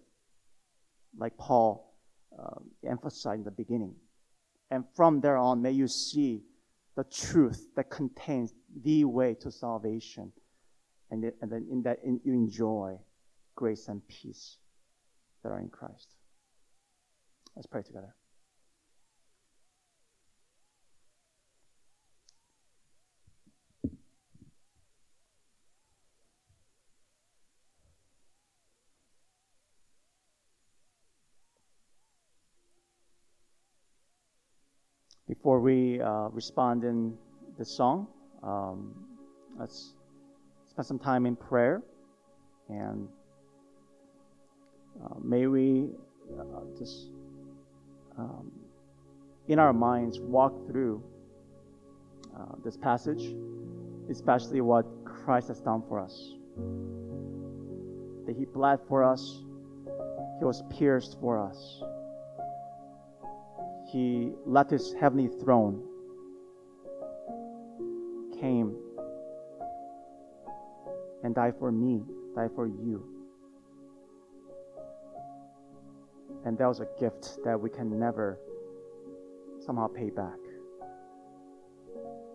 like 1.19 1.37
Paul 1.39 1.95
uh, 2.39 2.61
emphasized 2.89 3.39
in 3.39 3.45
the 3.45 3.51
beginning. 3.51 3.95
And 4.71 4.85
from 4.95 5.21
there 5.21 5.37
on, 5.37 5.63
may 5.63 5.71
you 5.73 5.89
see 5.89 6.43
the 6.97 7.05
truth 7.05 7.69
that 7.77 7.91
contains 7.91 8.53
the 8.83 9.05
way 9.05 9.35
to 9.35 9.51
salvation. 9.51 10.33
And, 11.11 11.25
it, 11.25 11.37
and 11.41 11.51
then 11.51 11.67
in 11.71 11.83
that 11.83 11.99
in, 12.05 12.21
you 12.25 12.33
enjoy 12.33 12.99
grace 13.55 13.89
and 13.89 14.07
peace 14.09 14.57
that 15.43 15.51
are 15.51 15.61
in 15.61 15.69
Christ. 15.69 16.17
Let's 17.55 17.67
pray 17.67 17.83
together. 17.83 18.15
Before 35.47 35.61
we 35.61 36.01
uh, 36.01 36.27
respond 36.31 36.83
in 36.83 37.17
the 37.57 37.65
song, 37.65 38.09
um, 38.43 38.93
let's 39.57 39.95
spend 40.69 40.85
some 40.85 40.99
time 40.99 41.25
in 41.25 41.37
prayer 41.37 41.83
and 42.69 43.07
uh, 45.05 45.15
may 45.23 45.47
we 45.47 45.91
uh, 46.37 46.43
just 46.77 47.11
um, 48.19 48.51
in 49.47 49.61
our 49.61 49.73
minds 49.73 50.19
walk 50.19 50.53
through 50.67 51.01
uh, 52.37 52.57
this 52.65 52.77
passage, 52.77 53.33
especially 54.11 54.61
what 54.61 54.85
Christ 55.05 55.47
has 55.47 55.61
done 55.61 55.85
for 55.89 56.01
us. 56.01 56.33
That 58.27 58.35
He 58.37 58.47
bled 58.47 58.81
for 58.89 59.05
us, 59.05 59.45
He 60.41 60.45
was 60.45 60.65
pierced 60.77 61.21
for 61.21 61.39
us 61.39 61.85
he 63.97 64.31
left 64.45 64.71
his 64.71 64.93
heavenly 65.01 65.29
throne, 65.41 65.83
came 68.39 68.77
and 71.25 71.35
died 71.35 71.55
for 71.59 71.73
me, 71.73 72.03
died 72.35 72.51
for 72.55 72.67
you. 72.67 73.03
And 76.45 76.59
that 76.59 76.67
was 76.67 76.81
a 76.81 76.89
gift 77.01 77.39
that 77.43 77.59
we 77.59 77.71
can 77.71 77.99
never 77.99 78.39
somehow 79.65 79.87
pay 79.87 80.11
back. 80.11 80.37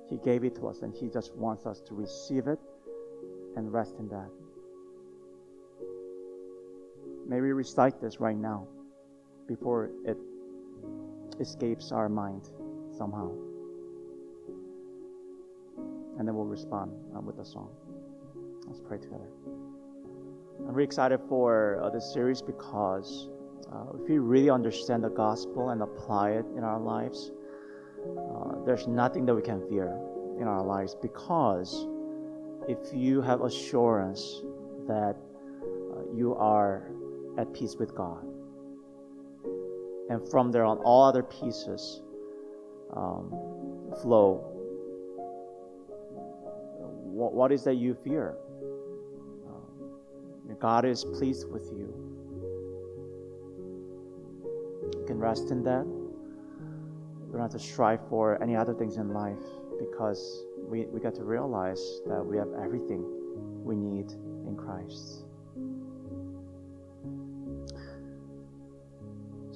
He 0.09 0.17
gave 0.17 0.43
it 0.43 0.55
to 0.55 0.67
us, 0.67 0.81
and 0.81 0.91
He 0.95 1.09
just 1.09 1.35
wants 1.35 1.67
us 1.67 1.79
to 1.81 1.93
receive 1.93 2.47
it 2.47 2.59
and 3.55 3.71
rest 3.71 3.93
in 3.99 4.09
that. 4.09 4.31
May 7.27 7.39
we 7.39 7.51
recite 7.51 8.01
this 8.01 8.19
right 8.19 8.35
now 8.35 8.67
before 9.47 9.91
it 10.05 10.17
escapes 11.39 11.91
our 11.91 12.09
mind 12.09 12.49
somehow. 12.97 13.31
And 16.17 16.27
then 16.27 16.35
we'll 16.35 16.45
respond 16.45 16.91
uh, 17.15 17.21
with 17.21 17.39
a 17.39 17.45
song. 17.45 17.69
Let's 18.67 18.81
pray 18.81 18.97
together. 18.97 19.27
I'm 20.67 20.73
really 20.73 20.85
excited 20.85 21.19
for 21.27 21.81
uh, 21.83 21.89
this 21.89 22.13
series 22.13 22.41
because 22.41 23.29
uh, 23.71 23.85
if 23.95 24.09
we 24.09 24.19
really 24.19 24.49
understand 24.49 25.03
the 25.03 25.09
gospel 25.09 25.69
and 25.69 25.81
apply 25.81 26.31
it 26.31 26.45
in 26.55 26.63
our 26.63 26.79
lives, 26.79 27.31
uh, 28.17 28.63
there's 28.65 28.87
nothing 28.87 29.25
that 29.25 29.35
we 29.35 29.41
can 29.41 29.67
fear 29.69 29.97
in 30.39 30.47
our 30.47 30.63
lives 30.63 30.95
because 31.01 31.87
if 32.67 32.77
you 32.93 33.21
have 33.21 33.41
assurance 33.41 34.41
that 34.87 35.15
uh, 35.63 36.01
you 36.13 36.35
are 36.35 36.91
at 37.37 37.51
peace 37.53 37.75
with 37.75 37.95
God, 37.95 38.25
and 40.11 40.29
from 40.29 40.51
there 40.51 40.65
on, 40.65 40.77
all 40.79 41.05
other 41.05 41.23
pieces 41.23 42.01
um, 42.93 43.29
flow. 44.01 44.43
What, 46.77 47.33
what 47.33 47.51
is 47.53 47.63
that 47.63 47.75
you 47.75 47.95
fear? 47.95 48.35
Um, 49.47 50.57
God 50.59 50.83
is 50.83 51.05
pleased 51.05 51.49
with 51.49 51.71
you. 51.71 51.95
You 54.99 55.05
can 55.07 55.17
rest 55.17 55.49
in 55.49 55.63
that. 55.63 55.85
We 55.85 57.31
don't 57.31 57.41
have 57.41 57.51
to 57.51 57.59
strive 57.59 58.01
for 58.09 58.41
any 58.43 58.57
other 58.57 58.73
things 58.73 58.97
in 58.97 59.13
life 59.13 59.39
because 59.79 60.43
we, 60.57 60.87
we 60.87 60.99
get 60.99 61.15
to 61.15 61.23
realize 61.23 62.01
that 62.05 62.21
we 62.21 62.35
have 62.35 62.49
everything 62.61 63.01
we 63.63 63.77
need 63.77 64.11
in 64.45 64.57
Christ. 64.57 65.23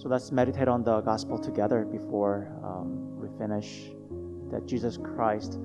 So 0.06 0.10
let's 0.10 0.32
meditate 0.32 0.68
on 0.68 0.84
the 0.84 1.02
gospel 1.02 1.40
together 1.40 1.84
before 1.84 2.48
um, 2.64 3.20
we 3.20 3.28
finish. 3.40 3.90
That 4.52 4.68
Jesus 4.68 4.98
Christ 4.98 5.58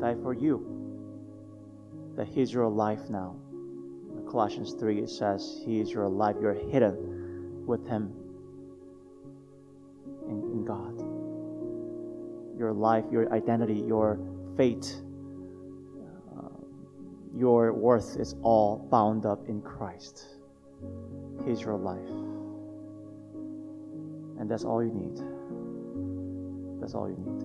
died 0.00 0.18
for 0.22 0.32
you. 0.32 0.64
That 2.14 2.28
He's 2.28 2.52
your 2.52 2.68
life 2.68 3.10
now. 3.10 3.34
In 4.16 4.24
Colossians 4.30 4.74
3 4.74 5.00
it 5.00 5.10
says, 5.10 5.60
He 5.66 5.80
is 5.80 5.90
your 5.90 6.08
life. 6.08 6.36
You're 6.40 6.54
hidden 6.54 7.66
with 7.66 7.84
Him 7.88 8.12
in, 10.28 10.40
in 10.52 10.64
God. 10.64 10.96
Your 12.56 12.72
life, 12.72 13.06
your 13.10 13.32
identity, 13.34 13.82
your 13.88 14.20
fate, 14.56 15.02
uh, 16.38 16.46
your 17.34 17.72
worth 17.72 18.16
is 18.20 18.36
all 18.42 18.86
bound 18.88 19.26
up 19.26 19.48
in 19.48 19.60
Christ. 19.60 20.26
He's 21.44 21.60
your 21.60 21.76
life. 21.76 22.19
And 24.40 24.50
that's 24.50 24.64
all 24.64 24.82
you 24.82 24.90
need. 24.90 25.16
That's 26.80 26.94
all 26.94 27.08
you 27.10 27.16
need. 27.16 27.44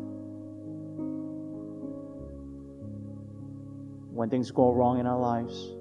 When 4.16 4.30
things 4.30 4.50
go 4.50 4.72
wrong 4.72 4.98
in 5.00 5.06
our 5.06 5.20
lives, 5.20 5.74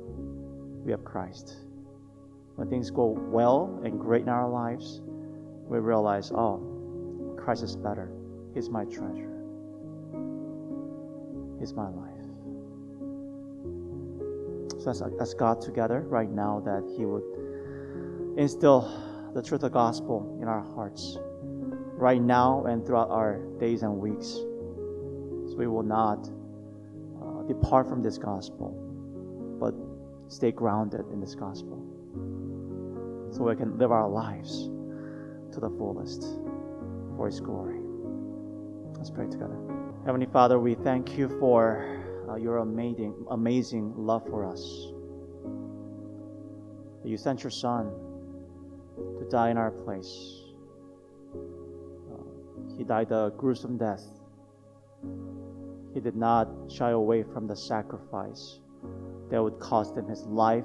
we 0.84 0.90
have 0.90 1.04
Christ. 1.04 1.54
When 2.56 2.68
things 2.68 2.90
go 2.90 3.06
well 3.06 3.80
and 3.84 4.00
great 4.00 4.22
in 4.22 4.28
our 4.28 4.48
lives, 4.48 5.02
we 5.68 5.78
realize, 5.78 6.32
oh, 6.32 7.36
Christ 7.38 7.62
is 7.62 7.76
better. 7.76 8.10
He's 8.52 8.68
my 8.68 8.84
treasure. 8.84 9.30
He's 11.60 11.74
my 11.74 11.88
life. 11.88 12.10
So 14.82 14.90
let's 14.90 15.02
ask 15.20 15.38
God 15.38 15.60
together 15.60 16.00
right 16.00 16.30
now 16.30 16.60
that 16.64 16.82
He 16.96 17.06
would 17.06 17.22
instill 18.36 19.13
the 19.34 19.42
truth 19.42 19.64
of 19.64 19.72
the 19.72 19.78
gospel 19.78 20.38
in 20.40 20.46
our 20.46 20.62
hearts 20.74 21.18
right 21.96 22.22
now 22.22 22.64
and 22.66 22.86
throughout 22.86 23.10
our 23.10 23.40
days 23.58 23.82
and 23.82 23.98
weeks. 23.98 24.28
So 24.28 25.56
we 25.56 25.66
will 25.66 25.82
not 25.82 26.28
uh, 27.20 27.42
depart 27.42 27.88
from 27.88 28.00
this 28.00 28.16
gospel, 28.16 28.70
but 29.58 29.74
stay 30.32 30.52
grounded 30.52 31.04
in 31.12 31.20
this 31.20 31.34
gospel. 31.34 31.82
So 33.32 33.42
we 33.42 33.56
can 33.56 33.76
live 33.76 33.90
our 33.90 34.08
lives 34.08 34.70
to 35.52 35.60
the 35.60 35.68
fullest 35.68 36.22
for 37.16 37.26
His 37.26 37.40
glory. 37.40 37.80
Let's 38.96 39.10
pray 39.10 39.26
together. 39.26 39.58
Heavenly 40.06 40.26
Father, 40.26 40.60
we 40.60 40.76
thank 40.76 41.18
you 41.18 41.28
for 41.40 42.00
uh, 42.28 42.36
your 42.36 42.58
amazing, 42.58 43.14
amazing 43.30 43.94
love 43.96 44.24
for 44.28 44.44
us. 44.44 44.92
You 47.04 47.16
sent 47.16 47.42
your 47.42 47.50
Son 47.50 47.90
to 48.96 49.26
die 49.30 49.50
in 49.50 49.56
our 49.56 49.70
place. 49.70 50.42
Uh, 51.34 52.76
he 52.76 52.84
died 52.84 53.10
a 53.10 53.32
gruesome 53.36 53.76
death. 53.76 54.02
He 55.92 56.00
did 56.00 56.16
not 56.16 56.48
shy 56.68 56.90
away 56.90 57.22
from 57.22 57.46
the 57.46 57.56
sacrifice 57.56 58.58
that 59.30 59.42
would 59.42 59.58
cost 59.58 59.96
him 59.96 60.08
his 60.08 60.22
life 60.24 60.64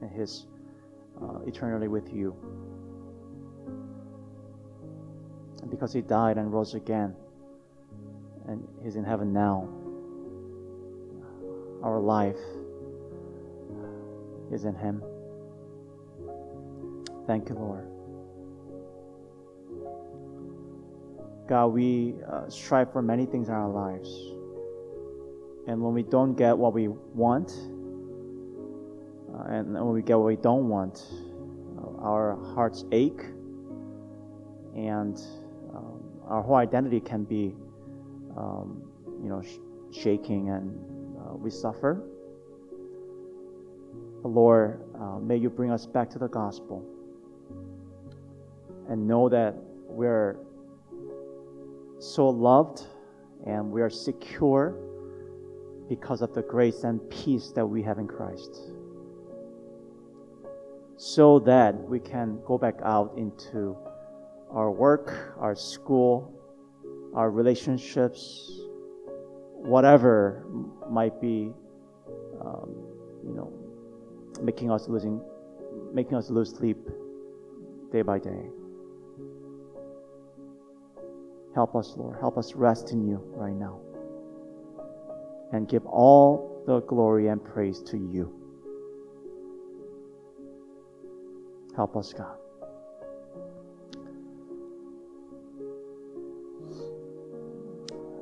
and 0.00 0.10
his 0.10 0.46
uh, 1.22 1.40
eternity 1.46 1.88
with 1.88 2.12
you. 2.12 2.36
And 5.62 5.70
because 5.70 5.92
he 5.92 6.00
died 6.00 6.36
and 6.36 6.52
rose 6.52 6.74
again, 6.74 7.14
and 8.46 8.66
he's 8.82 8.96
in 8.96 9.04
heaven 9.04 9.32
now, 9.32 9.68
our 11.82 11.98
life 11.98 12.38
is 14.50 14.64
in 14.64 14.74
him. 14.74 15.02
Thank 17.28 17.50
you, 17.50 17.56
Lord. 17.56 17.86
God, 21.46 21.66
we 21.66 22.14
uh, 22.26 22.48
strive 22.48 22.90
for 22.90 23.02
many 23.02 23.26
things 23.26 23.48
in 23.48 23.54
our 23.54 23.68
lives. 23.68 24.08
And 25.66 25.82
when 25.82 25.92
we 25.92 26.02
don't 26.02 26.34
get 26.36 26.56
what 26.56 26.72
we 26.72 26.88
want, 26.88 27.50
uh, 29.34 29.42
and 29.46 29.74
when 29.74 29.92
we 29.92 30.00
get 30.00 30.16
what 30.16 30.24
we 30.24 30.36
don't 30.36 30.70
want, 30.70 31.04
uh, 31.76 32.00
our 32.00 32.38
hearts 32.54 32.86
ache, 32.92 33.20
and 34.74 35.20
um, 35.74 36.00
our 36.26 36.40
whole 36.40 36.56
identity 36.56 36.98
can 36.98 37.24
be, 37.24 37.54
um, 38.38 38.90
you 39.22 39.28
know, 39.28 39.42
sh- 39.42 40.00
shaking, 40.00 40.48
and 40.48 40.74
uh, 41.20 41.34
we 41.34 41.50
suffer. 41.50 42.02
Lord, 44.24 44.82
uh, 44.98 45.18
may 45.18 45.36
you 45.36 45.50
bring 45.50 45.70
us 45.70 45.84
back 45.84 46.08
to 46.10 46.18
the 46.18 46.28
gospel 46.28 46.94
and 48.88 49.06
know 49.06 49.28
that 49.28 49.54
we're 49.86 50.38
so 51.98 52.28
loved 52.28 52.82
and 53.46 53.70
we 53.70 53.82
are 53.82 53.90
secure 53.90 54.76
because 55.88 56.22
of 56.22 56.34
the 56.34 56.42
grace 56.42 56.84
and 56.84 57.00
peace 57.10 57.50
that 57.54 57.64
we 57.64 57.82
have 57.82 57.98
in 57.98 58.06
Christ. 58.06 58.72
So 60.96 61.38
that 61.40 61.74
we 61.74 62.00
can 62.00 62.40
go 62.44 62.58
back 62.58 62.80
out 62.82 63.14
into 63.16 63.76
our 64.50 64.70
work, 64.70 65.34
our 65.38 65.54
school, 65.54 66.34
our 67.14 67.30
relationships, 67.30 68.50
whatever 69.54 70.44
might 70.90 71.20
be, 71.20 71.52
um, 72.40 72.74
you 73.24 73.34
know, 73.34 73.52
making 74.42 74.70
us 74.70 74.88
losing, 74.88 75.20
making 75.92 76.16
us 76.16 76.30
lose 76.30 76.50
sleep 76.50 76.78
day 77.92 78.02
by 78.02 78.18
day. 78.18 78.57
Help 81.58 81.74
us, 81.74 81.94
Lord. 81.96 82.16
Help 82.20 82.38
us 82.38 82.54
rest 82.54 82.92
in 82.92 83.04
you 83.04 83.20
right 83.34 83.52
now. 83.52 83.80
And 85.52 85.68
give 85.68 85.84
all 85.86 86.62
the 86.68 86.78
glory 86.82 87.26
and 87.26 87.44
praise 87.44 87.82
to 87.86 87.96
you. 87.96 88.32
Help 91.74 91.96
us, 91.96 92.12
God. 92.12 92.36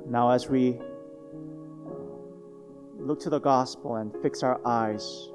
Now, 0.09 0.31
as 0.31 0.49
we 0.49 0.79
look 2.99 3.21
to 3.21 3.29
the 3.29 3.39
gospel 3.39 3.97
and 3.97 4.15
fix 4.23 4.43
our 4.43 4.67
eyes 4.67 5.29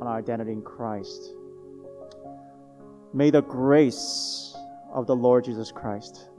on 0.00 0.08
our 0.08 0.18
identity 0.18 0.50
in 0.50 0.62
Christ, 0.62 1.32
may 3.14 3.30
the 3.30 3.42
grace 3.42 4.56
of 4.92 5.06
the 5.06 5.14
Lord 5.14 5.44
Jesus 5.44 5.70
Christ 5.70 6.30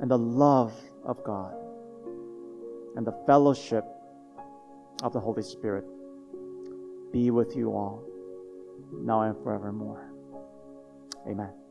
and 0.00 0.10
the 0.10 0.18
love 0.18 0.72
of 1.04 1.22
God 1.24 1.54
and 2.96 3.06
the 3.06 3.14
fellowship 3.26 3.84
of 5.02 5.12
the 5.12 5.20
Holy 5.20 5.42
Spirit 5.42 5.84
be 7.12 7.30
with 7.30 7.56
you 7.56 7.70
all 7.70 8.02
now 8.92 9.22
and 9.22 9.36
forevermore. 9.42 10.10
Amen. 11.26 11.63